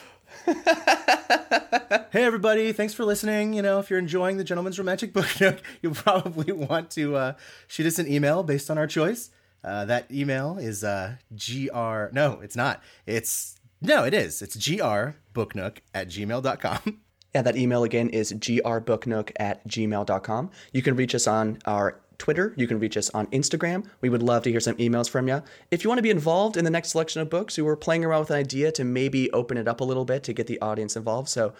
hey 2.11 2.23
everybody, 2.23 2.73
thanks 2.73 2.93
for 2.93 3.05
listening. 3.05 3.53
You 3.53 3.61
know, 3.61 3.79
if 3.79 3.89
you're 3.89 3.99
enjoying 3.99 4.37
the 4.37 4.43
Gentleman's 4.43 4.77
Romantic 4.77 5.13
Book 5.13 5.27
Nook, 5.41 5.61
you'll 5.81 5.95
probably 5.95 6.51
want 6.51 6.89
to 6.91 7.15
uh, 7.15 7.33
shoot 7.67 7.85
us 7.85 7.97
an 7.97 8.11
email 8.11 8.43
based 8.43 8.69
on 8.69 8.77
our 8.77 8.87
choice. 8.87 9.29
Uh, 9.63 9.85
that 9.85 10.11
email 10.11 10.57
is 10.57 10.83
uh, 10.83 11.15
gr. 11.31 12.09
No, 12.11 12.39
it's 12.41 12.57
not. 12.57 12.81
It's 13.05 13.55
no, 13.81 14.03
it 14.03 14.13
is. 14.13 14.41
It's 14.41 14.57
grbooknook 14.57 15.77
at 15.93 16.09
gmail.com. 16.09 16.99
Yeah, 17.33 17.41
that 17.41 17.55
email 17.55 17.83
again 17.83 18.09
is 18.09 18.33
grbooknook 18.33 19.31
at 19.37 19.67
gmail.com. 19.67 20.51
You 20.73 20.81
can 20.81 20.95
reach 20.95 21.15
us 21.15 21.25
on 21.25 21.59
our 21.65 21.99
Twitter. 22.17 22.53
You 22.57 22.67
can 22.67 22.79
reach 22.79 22.97
us 22.97 23.09
on 23.11 23.27
Instagram. 23.27 23.85
We 24.01 24.09
would 24.09 24.23
love 24.23 24.43
to 24.43 24.51
hear 24.51 24.59
some 24.59 24.75
emails 24.75 25.09
from 25.09 25.27
you. 25.27 25.41
If 25.71 25.83
you 25.83 25.89
want 25.89 25.99
to 25.99 26.03
be 26.03 26.09
involved 26.09 26.57
in 26.57 26.65
the 26.65 26.71
next 26.71 26.89
selection 26.89 27.21
of 27.21 27.29
books, 27.29 27.57
we 27.57 27.63
were 27.63 27.75
playing 27.75 28.05
around 28.05 28.21
with 28.21 28.31
an 28.31 28.37
idea 28.37 28.71
to 28.73 28.83
maybe 28.83 29.31
open 29.31 29.57
it 29.57 29.67
up 29.67 29.81
a 29.81 29.83
little 29.83 30.05
bit 30.05 30.23
to 30.23 30.33
get 30.33 30.47
the 30.47 30.61
audience 30.61 30.95
involved. 30.95 31.29
So 31.29 31.53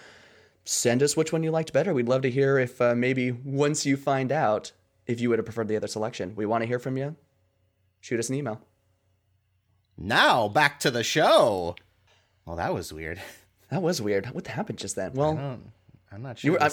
send 0.66 1.04
us 1.04 1.18
which 1.18 1.34
one 1.34 1.44
you 1.44 1.52
liked 1.52 1.74
better. 1.74 1.94
We'd 1.94 2.08
love 2.08 2.22
to 2.22 2.32
hear 2.32 2.58
if 2.58 2.82
uh, 2.82 2.96
maybe 2.96 3.32
once 3.32 3.86
you 3.86 3.98
find 3.98 4.32
out 4.32 4.72
if 5.06 5.20
you 5.20 5.30
would 5.30 5.40
have 5.40 5.46
preferred 5.46 5.68
the 5.68 5.76
other 5.76 5.88
selection. 5.88 6.34
We 6.36 6.46
want 6.46 6.62
to 6.62 6.68
hear 6.68 6.80
from 6.80 6.98
you. 6.98 7.16
Shoot 8.00 8.20
us 8.20 8.30
an 8.30 8.36
email. 8.36 8.62
Now 9.98 10.48
back 10.48 10.80
to 10.82 10.92
the 10.92 11.04
show. 11.04 11.76
Well, 12.46 12.56
that 12.58 12.74
was 12.74 12.92
weird. 12.92 13.22
That 13.70 13.82
was 13.82 14.02
weird. 14.02 14.28
What 14.28 14.48
happened 14.48 14.80
just 14.80 14.96
then? 14.96 15.14
Well, 15.14 15.60
I 16.12 16.16
am 16.16 16.22
not 16.22 16.40
sure. 16.40 16.52
You 16.52 16.54
were, 16.54 16.70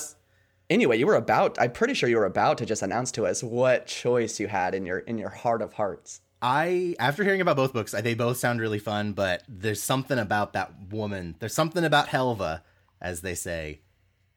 anyway, 0.71 0.97
you 0.97 1.07
were 1.07 1.17
about. 1.17 1.61
I'm 1.61 1.73
pretty 1.73 1.95
sure 1.95 2.09
you 2.09 2.17
were 2.17 2.25
about 2.25 2.59
to 2.59 2.67
just 2.67 2.83
announce 2.83 3.11
to 3.13 3.27
us 3.27 3.43
what 3.43 3.87
choice 3.87 4.41
you 4.41 4.49
had 4.49 4.75
in 4.75 4.87
your 4.87 5.01
in 5.01 5.19
your 5.19 5.29
heart 5.29 5.61
of 5.61 5.75
hearts. 5.75 6.21
I 6.41 6.95
after 6.99 7.25
hearing 7.25 7.41
about 7.41 7.57
both 7.57 7.73
books, 7.75 7.93
they 7.93 8.15
both 8.15 8.39
sound 8.39 8.61
really 8.61 8.79
fun, 8.79 9.13
but 9.13 9.43
there's 9.49 9.83
something 9.83 10.19
about 10.19 10.55
that 10.55 10.73
woman. 10.91 11.37
There's 11.39 11.55
something 11.55 11.85
about 11.85 12.09
Helva, 12.09 12.63
as 13.01 13.21
they 13.21 13.35
say, 13.35 13.81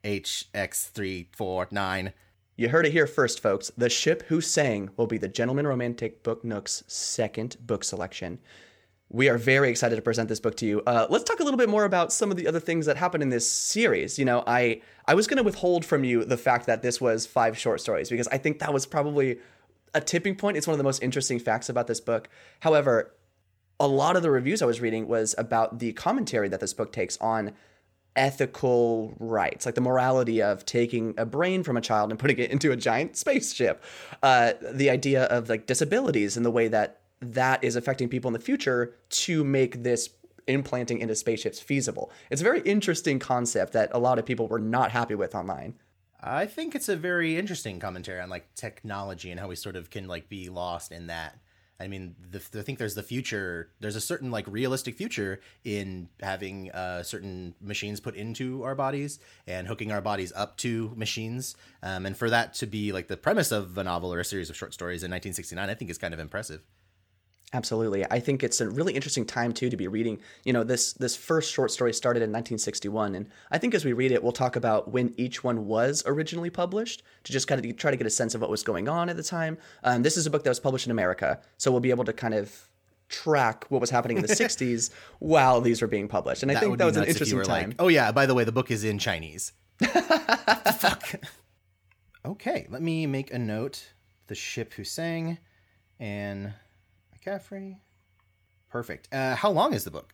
HX 0.03 0.89
three 0.89 1.29
four 1.31 1.67
nine. 1.71 2.13
You 2.55 2.69
heard 2.69 2.85
it 2.85 2.91
here 2.91 3.07
first, 3.07 3.39
folks. 3.39 3.71
The 3.77 3.89
Ship 3.89 4.23
Who 4.27 4.39
Sang 4.39 4.89
will 4.95 5.07
be 5.07 5.17
the 5.17 5.27
Gentleman 5.27 5.65
Romantic 5.65 6.21
Book 6.21 6.43
Nook's 6.43 6.83
second 6.87 7.57
book 7.65 7.83
selection 7.83 8.39
we 9.13 9.29
are 9.29 9.37
very 9.37 9.69
excited 9.69 9.95
to 9.95 10.01
present 10.01 10.27
this 10.27 10.39
book 10.39 10.57
to 10.57 10.65
you. 10.65 10.81
Uh, 10.87 11.05
let's 11.07 11.23
talk 11.23 11.39
a 11.39 11.43
little 11.43 11.57
bit 11.57 11.69
more 11.69 11.85
about 11.85 12.11
some 12.11 12.31
of 12.31 12.35
the 12.35 12.47
other 12.47 12.59
things 12.59 12.87
that 12.87 12.97
happened 12.97 13.21
in 13.21 13.29
this 13.29 13.49
series. 13.49 14.17
You 14.17 14.25
know, 14.25 14.43
I 14.47 14.81
I 15.05 15.13
was 15.13 15.27
going 15.27 15.37
to 15.37 15.43
withhold 15.43 15.85
from 15.85 16.03
you 16.03 16.25
the 16.25 16.35
fact 16.35 16.65
that 16.65 16.81
this 16.81 16.99
was 16.99 17.27
five 17.27 17.57
short 17.57 17.79
stories 17.79 18.09
because 18.09 18.27
I 18.29 18.39
think 18.39 18.57
that 18.59 18.73
was 18.73 18.87
probably 18.87 19.37
a 19.93 20.01
tipping 20.01 20.35
point. 20.35 20.57
It's 20.57 20.65
one 20.65 20.73
of 20.73 20.79
the 20.79 20.83
most 20.83 21.03
interesting 21.03 21.37
facts 21.39 21.69
about 21.69 21.85
this 21.85 22.01
book. 22.01 22.27
However, 22.61 23.13
a 23.79 23.87
lot 23.87 24.15
of 24.15 24.23
the 24.23 24.31
reviews 24.31 24.63
I 24.63 24.65
was 24.65 24.81
reading 24.81 25.07
was 25.07 25.35
about 25.37 25.77
the 25.77 25.93
commentary 25.93 26.49
that 26.49 26.59
this 26.59 26.73
book 26.73 26.91
takes 26.91 27.15
on 27.17 27.53
ethical 28.15 29.15
rights, 29.19 29.67
like 29.67 29.75
the 29.75 29.81
morality 29.81 30.41
of 30.41 30.65
taking 30.65 31.13
a 31.17 31.25
brain 31.25 31.61
from 31.63 31.77
a 31.77 31.81
child 31.81 32.09
and 32.09 32.19
putting 32.19 32.39
it 32.39 32.49
into 32.49 32.71
a 32.71 32.75
giant 32.75 33.15
spaceship, 33.15 33.83
uh, 34.23 34.53
the 34.71 34.89
idea 34.89 35.25
of 35.25 35.49
like 35.49 35.67
disabilities 35.67 36.35
and 36.35 36.43
the 36.43 36.51
way 36.51 36.67
that 36.67 37.01
that 37.23 37.63
is 37.63 37.75
affecting 37.75 38.09
people 38.09 38.29
in 38.29 38.33
the 38.33 38.39
future 38.39 38.95
to 39.09 39.43
make 39.43 39.83
this 39.83 40.09
implanting 40.47 40.99
into 40.99 41.15
spaceships 41.15 41.59
feasible. 41.59 42.11
It's 42.29 42.41
a 42.41 42.43
very 42.43 42.61
interesting 42.61 43.19
concept 43.19 43.73
that 43.73 43.89
a 43.93 43.99
lot 43.99 44.19
of 44.19 44.25
people 44.25 44.47
were 44.47 44.59
not 44.59 44.91
happy 44.91 45.15
with 45.15 45.35
online. 45.35 45.75
I 46.21 46.45
think 46.45 46.73
it's 46.73 46.89
a 46.89 46.95
very 46.95 47.37
interesting 47.37 47.79
commentary 47.79 48.21
on 48.21 48.29
like 48.29 48.53
technology 48.55 49.29
and 49.29 49.39
how 49.39 49.47
we 49.47 49.55
sort 49.55 49.75
of 49.75 49.89
can 49.89 50.07
like 50.07 50.29
be 50.29 50.49
lost 50.49 50.91
in 50.91 51.07
that. 51.07 51.37
I 51.79 51.87
mean, 51.87 52.15
the, 52.31 52.41
I 52.57 52.61
think 52.61 52.79
there's 52.79 52.95
the 52.95 53.03
future. 53.03 53.69
There's 53.81 53.97
a 53.97 54.01
certain 54.01 54.31
like 54.31 54.45
realistic 54.47 54.95
future 54.95 55.41
in 55.65 56.07
having 56.21 56.71
uh, 56.71 57.03
certain 57.03 57.55
machines 57.59 57.99
put 57.99 58.15
into 58.15 58.63
our 58.63 58.75
bodies 58.75 59.19
and 59.47 59.67
hooking 59.67 59.91
our 59.91 59.99
bodies 59.99 60.31
up 60.33 60.55
to 60.57 60.93
machines. 60.95 61.57
Um, 61.81 62.05
and 62.05 62.15
for 62.15 62.29
that 62.29 62.53
to 62.55 62.67
be 62.67 62.93
like 62.93 63.09
the 63.09 63.17
premise 63.17 63.51
of 63.51 63.77
a 63.77 63.83
novel 63.83 64.13
or 64.13 64.21
a 64.21 64.25
series 64.25 64.49
of 64.49 64.55
short 64.55 64.73
stories 64.73 65.03
in 65.03 65.11
1969, 65.11 65.69
I 65.69 65.73
think 65.73 65.91
is 65.91 65.97
kind 65.97 66.13
of 66.13 66.21
impressive. 66.21 66.61
Absolutely. 67.53 68.03
I 68.09 68.19
think 68.19 68.43
it's 68.43 68.59
a 68.61 68.69
really 68.69 68.93
interesting 68.93 69.25
time 69.25 69.53
too 69.53 69.69
to 69.69 69.77
be 69.77 69.87
reading. 69.87 70.19
You 70.43 70.53
know, 70.53 70.63
this 70.63 70.93
this 70.93 71.15
first 71.15 71.53
short 71.53 71.71
story 71.71 71.93
started 71.93 72.19
in 72.19 72.29
1961 72.31 73.15
and 73.15 73.29
I 73.51 73.59
think 73.59 73.75
as 73.75 73.85
we 73.85 73.93
read 73.93 74.11
it 74.11 74.23
we'll 74.23 74.31
talk 74.31 74.55
about 74.55 74.91
when 74.91 75.13
each 75.17 75.43
one 75.43 75.67
was 75.67 76.03
originally 76.05 76.49
published 76.49 77.03
to 77.25 77.31
just 77.31 77.47
kind 77.47 77.63
of 77.63 77.77
try 77.77 77.91
to 77.91 77.97
get 77.97 78.07
a 78.07 78.09
sense 78.09 78.33
of 78.33 78.41
what 78.41 78.49
was 78.49 78.63
going 78.63 78.89
on 78.89 79.09
at 79.09 79.17
the 79.17 79.23
time. 79.23 79.57
Um, 79.83 80.01
this 80.01 80.17
is 80.17 80.25
a 80.25 80.29
book 80.31 80.43
that 80.43 80.49
was 80.49 80.59
published 80.59 80.87
in 80.87 80.91
America, 80.91 81.39
so 81.57 81.71
we'll 81.71 81.79
be 81.79 81.91
able 81.91 82.05
to 82.05 82.13
kind 82.13 82.33
of 82.33 82.69
track 83.09 83.65
what 83.69 83.79
was 83.79 83.91
happening 83.91 84.17
in 84.17 84.23
the 84.23 84.33
60s 84.33 84.89
while 85.19 85.61
these 85.61 85.81
were 85.81 85.87
being 85.87 86.07
published. 86.07 86.41
And 86.41 86.51
I 86.51 86.55
that 86.55 86.59
think 86.61 86.77
that 86.79 86.85
was 86.85 86.97
an 86.97 87.05
interesting 87.05 87.43
time. 87.43 87.69
Like, 87.69 87.81
oh 87.81 87.87
yeah, 87.87 88.11
by 88.11 88.25
the 88.25 88.33
way, 88.33 88.43
the 88.43 88.51
book 88.51 88.71
is 88.71 88.83
in 88.83 88.97
Chinese. 88.99 89.53
Fuck. 89.79 91.15
Okay, 92.25 92.67
let 92.69 92.81
me 92.81 93.05
make 93.05 93.33
a 93.33 93.37
note. 93.37 93.91
The 94.27 94.35
ship 94.35 94.73
who 94.75 94.85
sang 94.85 95.39
and 95.99 96.53
McCaffrey. 97.23 97.77
Perfect. 98.69 99.07
Uh, 99.13 99.35
how 99.35 99.51
long 99.51 99.73
is 99.73 99.83
the 99.83 99.91
book? 99.91 100.13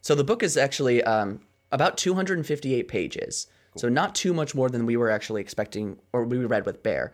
So 0.00 0.14
the 0.14 0.24
book 0.24 0.42
is 0.42 0.56
actually 0.56 1.02
um, 1.04 1.40
about 1.72 1.98
258 1.98 2.88
pages. 2.88 3.46
Cool. 3.72 3.80
So 3.80 3.88
not 3.88 4.14
too 4.14 4.32
much 4.32 4.54
more 4.54 4.68
than 4.68 4.86
we 4.86 4.96
were 4.96 5.10
actually 5.10 5.40
expecting 5.40 5.98
or 6.12 6.24
we 6.24 6.38
read 6.38 6.66
with 6.66 6.82
Bear. 6.82 7.12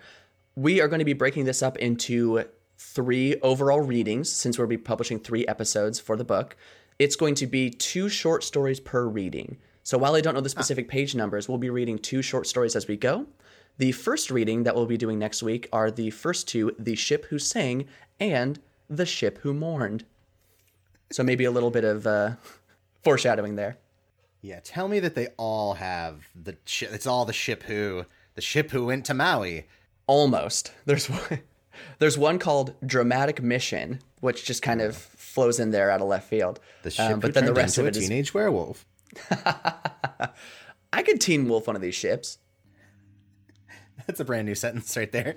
We 0.54 0.80
are 0.80 0.88
going 0.88 1.00
to 1.00 1.04
be 1.04 1.12
breaking 1.12 1.44
this 1.44 1.62
up 1.62 1.76
into 1.78 2.44
three 2.78 3.36
overall 3.40 3.80
readings 3.80 4.30
since 4.30 4.58
we'll 4.58 4.66
be 4.66 4.76
publishing 4.76 5.18
three 5.18 5.46
episodes 5.46 5.98
for 5.98 6.16
the 6.16 6.24
book. 6.24 6.56
It's 6.98 7.16
going 7.16 7.34
to 7.36 7.46
be 7.46 7.70
two 7.70 8.08
short 8.08 8.44
stories 8.44 8.80
per 8.80 9.06
reading. 9.06 9.58
So 9.82 9.98
while 9.98 10.16
I 10.16 10.20
don't 10.20 10.34
know 10.34 10.40
the 10.40 10.48
specific 10.48 10.88
page 10.88 11.14
numbers, 11.14 11.48
we'll 11.48 11.58
be 11.58 11.70
reading 11.70 11.98
two 11.98 12.22
short 12.22 12.46
stories 12.46 12.74
as 12.74 12.88
we 12.88 12.96
go. 12.96 13.26
The 13.78 13.92
first 13.92 14.30
reading 14.30 14.62
that 14.62 14.74
we'll 14.74 14.86
be 14.86 14.96
doing 14.96 15.18
next 15.18 15.42
week 15.42 15.68
are 15.72 15.90
the 15.90 16.10
first 16.10 16.48
two, 16.48 16.74
The 16.78 16.96
Ship 16.96 17.24
Who 17.26 17.38
Sang 17.38 17.86
and 18.18 18.58
the 18.88 19.06
ship 19.06 19.38
who 19.38 19.52
mourned. 19.54 20.04
So 21.10 21.22
maybe 21.22 21.44
a 21.44 21.50
little 21.50 21.70
bit 21.70 21.84
of 21.84 22.06
uh, 22.06 22.32
foreshadowing 23.04 23.56
there. 23.56 23.76
Yeah, 24.42 24.60
tell 24.62 24.86
me 24.88 25.00
that 25.00 25.14
they 25.14 25.28
all 25.36 25.74
have 25.74 26.26
the 26.40 26.56
ship. 26.66 26.90
It's 26.92 27.06
all 27.06 27.24
the 27.24 27.32
ship 27.32 27.64
who 27.64 28.04
the 28.34 28.40
ship 28.42 28.70
who 28.70 28.86
went 28.86 29.04
to 29.06 29.14
Maui. 29.14 29.66
Almost. 30.06 30.72
There's 30.84 31.08
one. 31.10 31.40
There's 31.98 32.16
one 32.16 32.38
called 32.38 32.74
Dramatic 32.86 33.42
Mission, 33.42 34.00
which 34.20 34.44
just 34.46 34.62
kind 34.62 34.80
of 34.80 34.96
flows 34.96 35.60
in 35.60 35.72
there 35.72 35.90
out 35.90 36.00
of 36.00 36.08
left 36.08 36.26
field. 36.28 36.58
The 36.82 36.90
ship, 36.90 37.10
Um, 37.12 37.20
but 37.20 37.34
then 37.34 37.44
the 37.44 37.52
rest 37.52 37.76
of 37.76 37.84
a 37.84 37.88
it 37.88 37.96
is. 37.96 38.08
teenage 38.08 38.32
werewolf. 38.32 38.86
I 40.92 41.02
could 41.04 41.20
teen 41.20 41.48
wolf 41.48 41.66
one 41.66 41.76
of 41.76 41.82
these 41.82 41.94
ships. 41.94 42.38
That's 44.06 44.20
a 44.20 44.24
brand 44.24 44.46
new 44.46 44.54
sentence 44.54 44.96
right 44.96 45.10
there. 45.12 45.36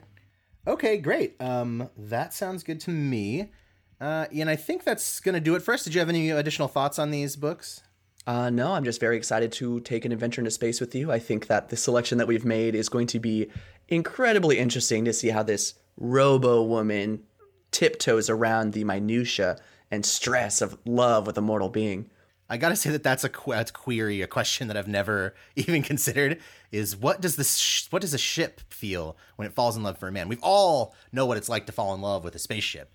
Okay, 0.68 0.98
great. 0.98 1.36
Um, 1.42 1.90
that 1.98 2.34
sounds 2.34 2.64
good 2.64 2.80
to 2.82 2.92
me. 2.92 3.52
Uh, 4.00 4.28
and 4.34 4.50
I 4.50 4.56
think 4.56 4.84
that's 4.84 5.20
gonna 5.20 5.40
do 5.40 5.56
it 5.56 5.62
for 5.62 5.74
us. 5.74 5.84
Did 5.84 5.94
you 5.94 6.00
have 6.00 6.10
any 6.10 6.30
additional 6.30 6.68
thoughts 6.68 7.00
on 7.00 7.12
these 7.12 7.36
books? 7.36 7.82
Uh, 8.28 8.50
no, 8.50 8.74
I'm 8.74 8.84
just 8.84 9.00
very 9.00 9.18
excited 9.18 9.52
to 9.54 9.80
take 9.80 10.06
an 10.06 10.12
adventure 10.12 10.42
into 10.42 10.52
space 10.52 10.80
with 10.80 10.94
you. 10.94 11.12
I 11.12 11.20
think 11.20 11.48
that 11.48 11.70
the 11.70 11.78
selection 11.78 12.18
that 12.20 12.28
we've 12.28 12.46
made 12.46 12.76
is 12.76 12.88
going 12.88 13.08
to 13.08 13.20
be 13.20 13.50
incredibly 13.88 14.60
interesting 14.60 15.04
to 15.06 15.14
see 15.14 15.30
how 15.30 15.44
this 15.44 15.74
robo 15.98 16.62
woman 16.62 17.24
tiptoes 17.72 18.30
around 18.30 18.74
the 18.74 18.84
minutia 18.84 19.58
and 19.92 20.06
stress 20.06 20.62
of 20.62 20.78
love 20.86 21.26
with 21.26 21.38
a 21.38 21.42
mortal 21.42 21.70
being. 21.70 22.10
I 22.50 22.58
gotta 22.58 22.76
say 22.76 22.90
that 22.92 23.04
that's 23.04 23.24
a, 23.24 23.30
que- 23.30 23.54
a 23.54 23.66
query, 23.66 24.22
a 24.22 24.28
question 24.28 24.68
that 24.70 24.78
I've 24.78 24.88
never 24.88 25.36
even 25.56 25.84
considered. 25.84 26.40
Is 26.72 26.96
what 26.96 27.22
does 27.22 27.36
this 27.36 27.58
sh- 27.58 27.88
what 27.90 28.02
does 28.02 28.14
a 28.14 28.18
ship 28.18 28.62
feel 28.70 29.16
when 29.36 29.48
it 29.48 29.54
falls 29.54 29.78
in 29.78 29.84
love 29.84 29.98
for 29.98 30.08
a 30.08 30.12
man? 30.12 30.28
We've 30.30 30.42
all 30.42 30.96
know 31.12 31.26
what 31.26 31.38
it's 31.38 31.50
like 31.50 31.66
to 31.68 31.72
fall 31.72 31.94
in 31.94 32.02
love 32.02 32.24
with 32.24 32.36
a 32.36 32.40
spaceship. 32.40 32.92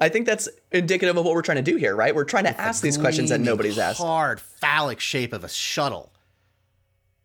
I 0.00 0.08
think 0.08 0.26
that's 0.26 0.48
indicative 0.72 1.16
of 1.16 1.24
what 1.24 1.34
we're 1.34 1.42
trying 1.42 1.62
to 1.64 1.70
do 1.70 1.76
here, 1.76 1.94
right? 1.94 2.14
We're 2.14 2.24
trying 2.24 2.44
to 2.44 2.60
ask 2.60 2.82
these 2.82 2.98
questions 2.98 3.30
that 3.30 3.40
nobody's 3.40 3.78
asked. 3.78 3.98
Hard 3.98 4.40
phallic 4.40 4.98
shape 4.98 5.32
of 5.32 5.44
a 5.44 5.48
shuttle. 5.48 6.12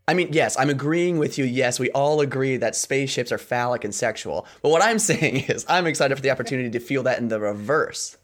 I 0.07 0.13
mean, 0.13 0.29
yes, 0.31 0.55
I'm 0.59 0.69
agreeing 0.69 1.17
with 1.17 1.39
you. 1.39 1.45
Yes, 1.45 1.79
we 1.79 1.89
all 1.91 2.21
agree 2.21 2.57
that 2.57 2.75
spaceships 2.75 3.31
are 3.31 3.39
phallic 3.39 3.83
and 3.83 3.95
sexual. 3.95 4.45
But 4.61 4.69
what 4.69 4.83
I'm 4.83 4.99
saying 5.11 5.45
is, 5.47 5.65
I'm 5.67 5.87
excited 5.87 6.15
for 6.15 6.21
the 6.21 6.29
opportunity 6.29 6.69
to 6.69 6.79
feel 6.79 7.03
that 7.03 7.17
in 7.17 7.29
the 7.29 7.39
reverse. 7.39 8.17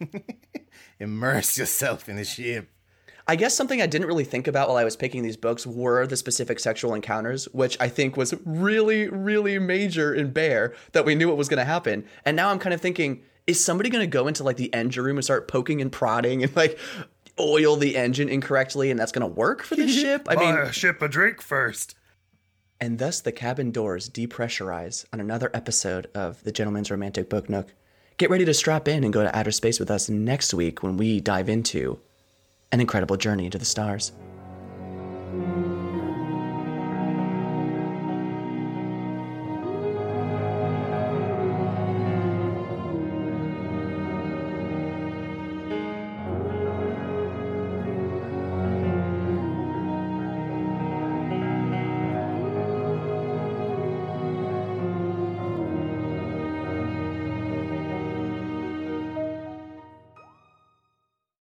Immerse 1.00 1.58
yourself 1.58 2.08
in 2.08 2.16
the 2.16 2.24
ship. 2.24 2.68
I 3.26 3.36
guess 3.36 3.54
something 3.54 3.80
I 3.80 3.86
didn't 3.86 4.08
really 4.08 4.24
think 4.24 4.48
about 4.48 4.68
while 4.68 4.76
I 4.76 4.82
was 4.84 4.96
picking 4.96 5.22
these 5.22 5.36
books 5.36 5.66
were 5.66 6.06
the 6.06 6.16
specific 6.16 6.58
sexual 6.58 6.94
encounters, 6.94 7.44
which 7.52 7.76
I 7.80 7.88
think 7.88 8.16
was 8.16 8.34
really, 8.44 9.08
really 9.08 9.58
major 9.58 10.12
in 10.12 10.32
Bear 10.32 10.74
that 10.92 11.04
we 11.04 11.14
knew 11.14 11.28
what 11.28 11.36
was 11.36 11.48
going 11.48 11.58
to 11.58 11.64
happen. 11.64 12.04
And 12.24 12.36
now 12.36 12.50
I'm 12.50 12.58
kind 12.58 12.74
of 12.74 12.80
thinking, 12.80 13.22
is 13.46 13.62
somebody 13.64 13.88
going 13.88 14.02
to 14.02 14.06
go 14.08 14.26
into 14.26 14.42
like 14.42 14.56
the 14.56 14.72
engine 14.74 15.04
room 15.04 15.16
and 15.16 15.24
start 15.24 15.46
poking 15.48 15.80
and 15.80 15.92
prodding 15.92 16.42
and 16.42 16.54
like 16.56 16.78
oil 17.38 17.76
the 17.76 17.96
engine 17.96 18.28
incorrectly 18.28 18.90
and 18.90 18.98
that's 18.98 19.12
going 19.12 19.28
to 19.28 19.32
work 19.32 19.62
for 19.62 19.76
the 19.76 19.86
ship? 19.92 20.26
I 20.28 20.34
mean, 20.34 20.54
Buy 20.54 20.62
a 20.62 20.72
ship 20.72 21.00
a 21.00 21.06
drink 21.08 21.40
first. 21.40 21.94
and 22.80 22.98
thus 22.98 23.20
the 23.20 23.32
cabin 23.32 23.70
doors 23.70 24.08
depressurize 24.10 25.04
on 25.12 25.20
another 25.20 25.50
episode 25.54 26.08
of 26.14 26.42
The 26.42 26.50
Gentleman's 26.52 26.90
Romantic 26.90 27.28
Book 27.30 27.48
Nook. 27.48 27.74
Get 28.20 28.28
ready 28.28 28.44
to 28.44 28.52
strap 28.52 28.86
in 28.86 29.02
and 29.02 29.14
go 29.14 29.22
to 29.22 29.34
outer 29.34 29.50
space 29.50 29.80
with 29.80 29.90
us 29.90 30.10
next 30.10 30.52
week 30.52 30.82
when 30.82 30.98
we 30.98 31.22
dive 31.22 31.48
into 31.48 31.98
an 32.70 32.78
incredible 32.78 33.16
journey 33.16 33.46
into 33.46 33.56
the 33.56 33.64
stars. 33.64 34.12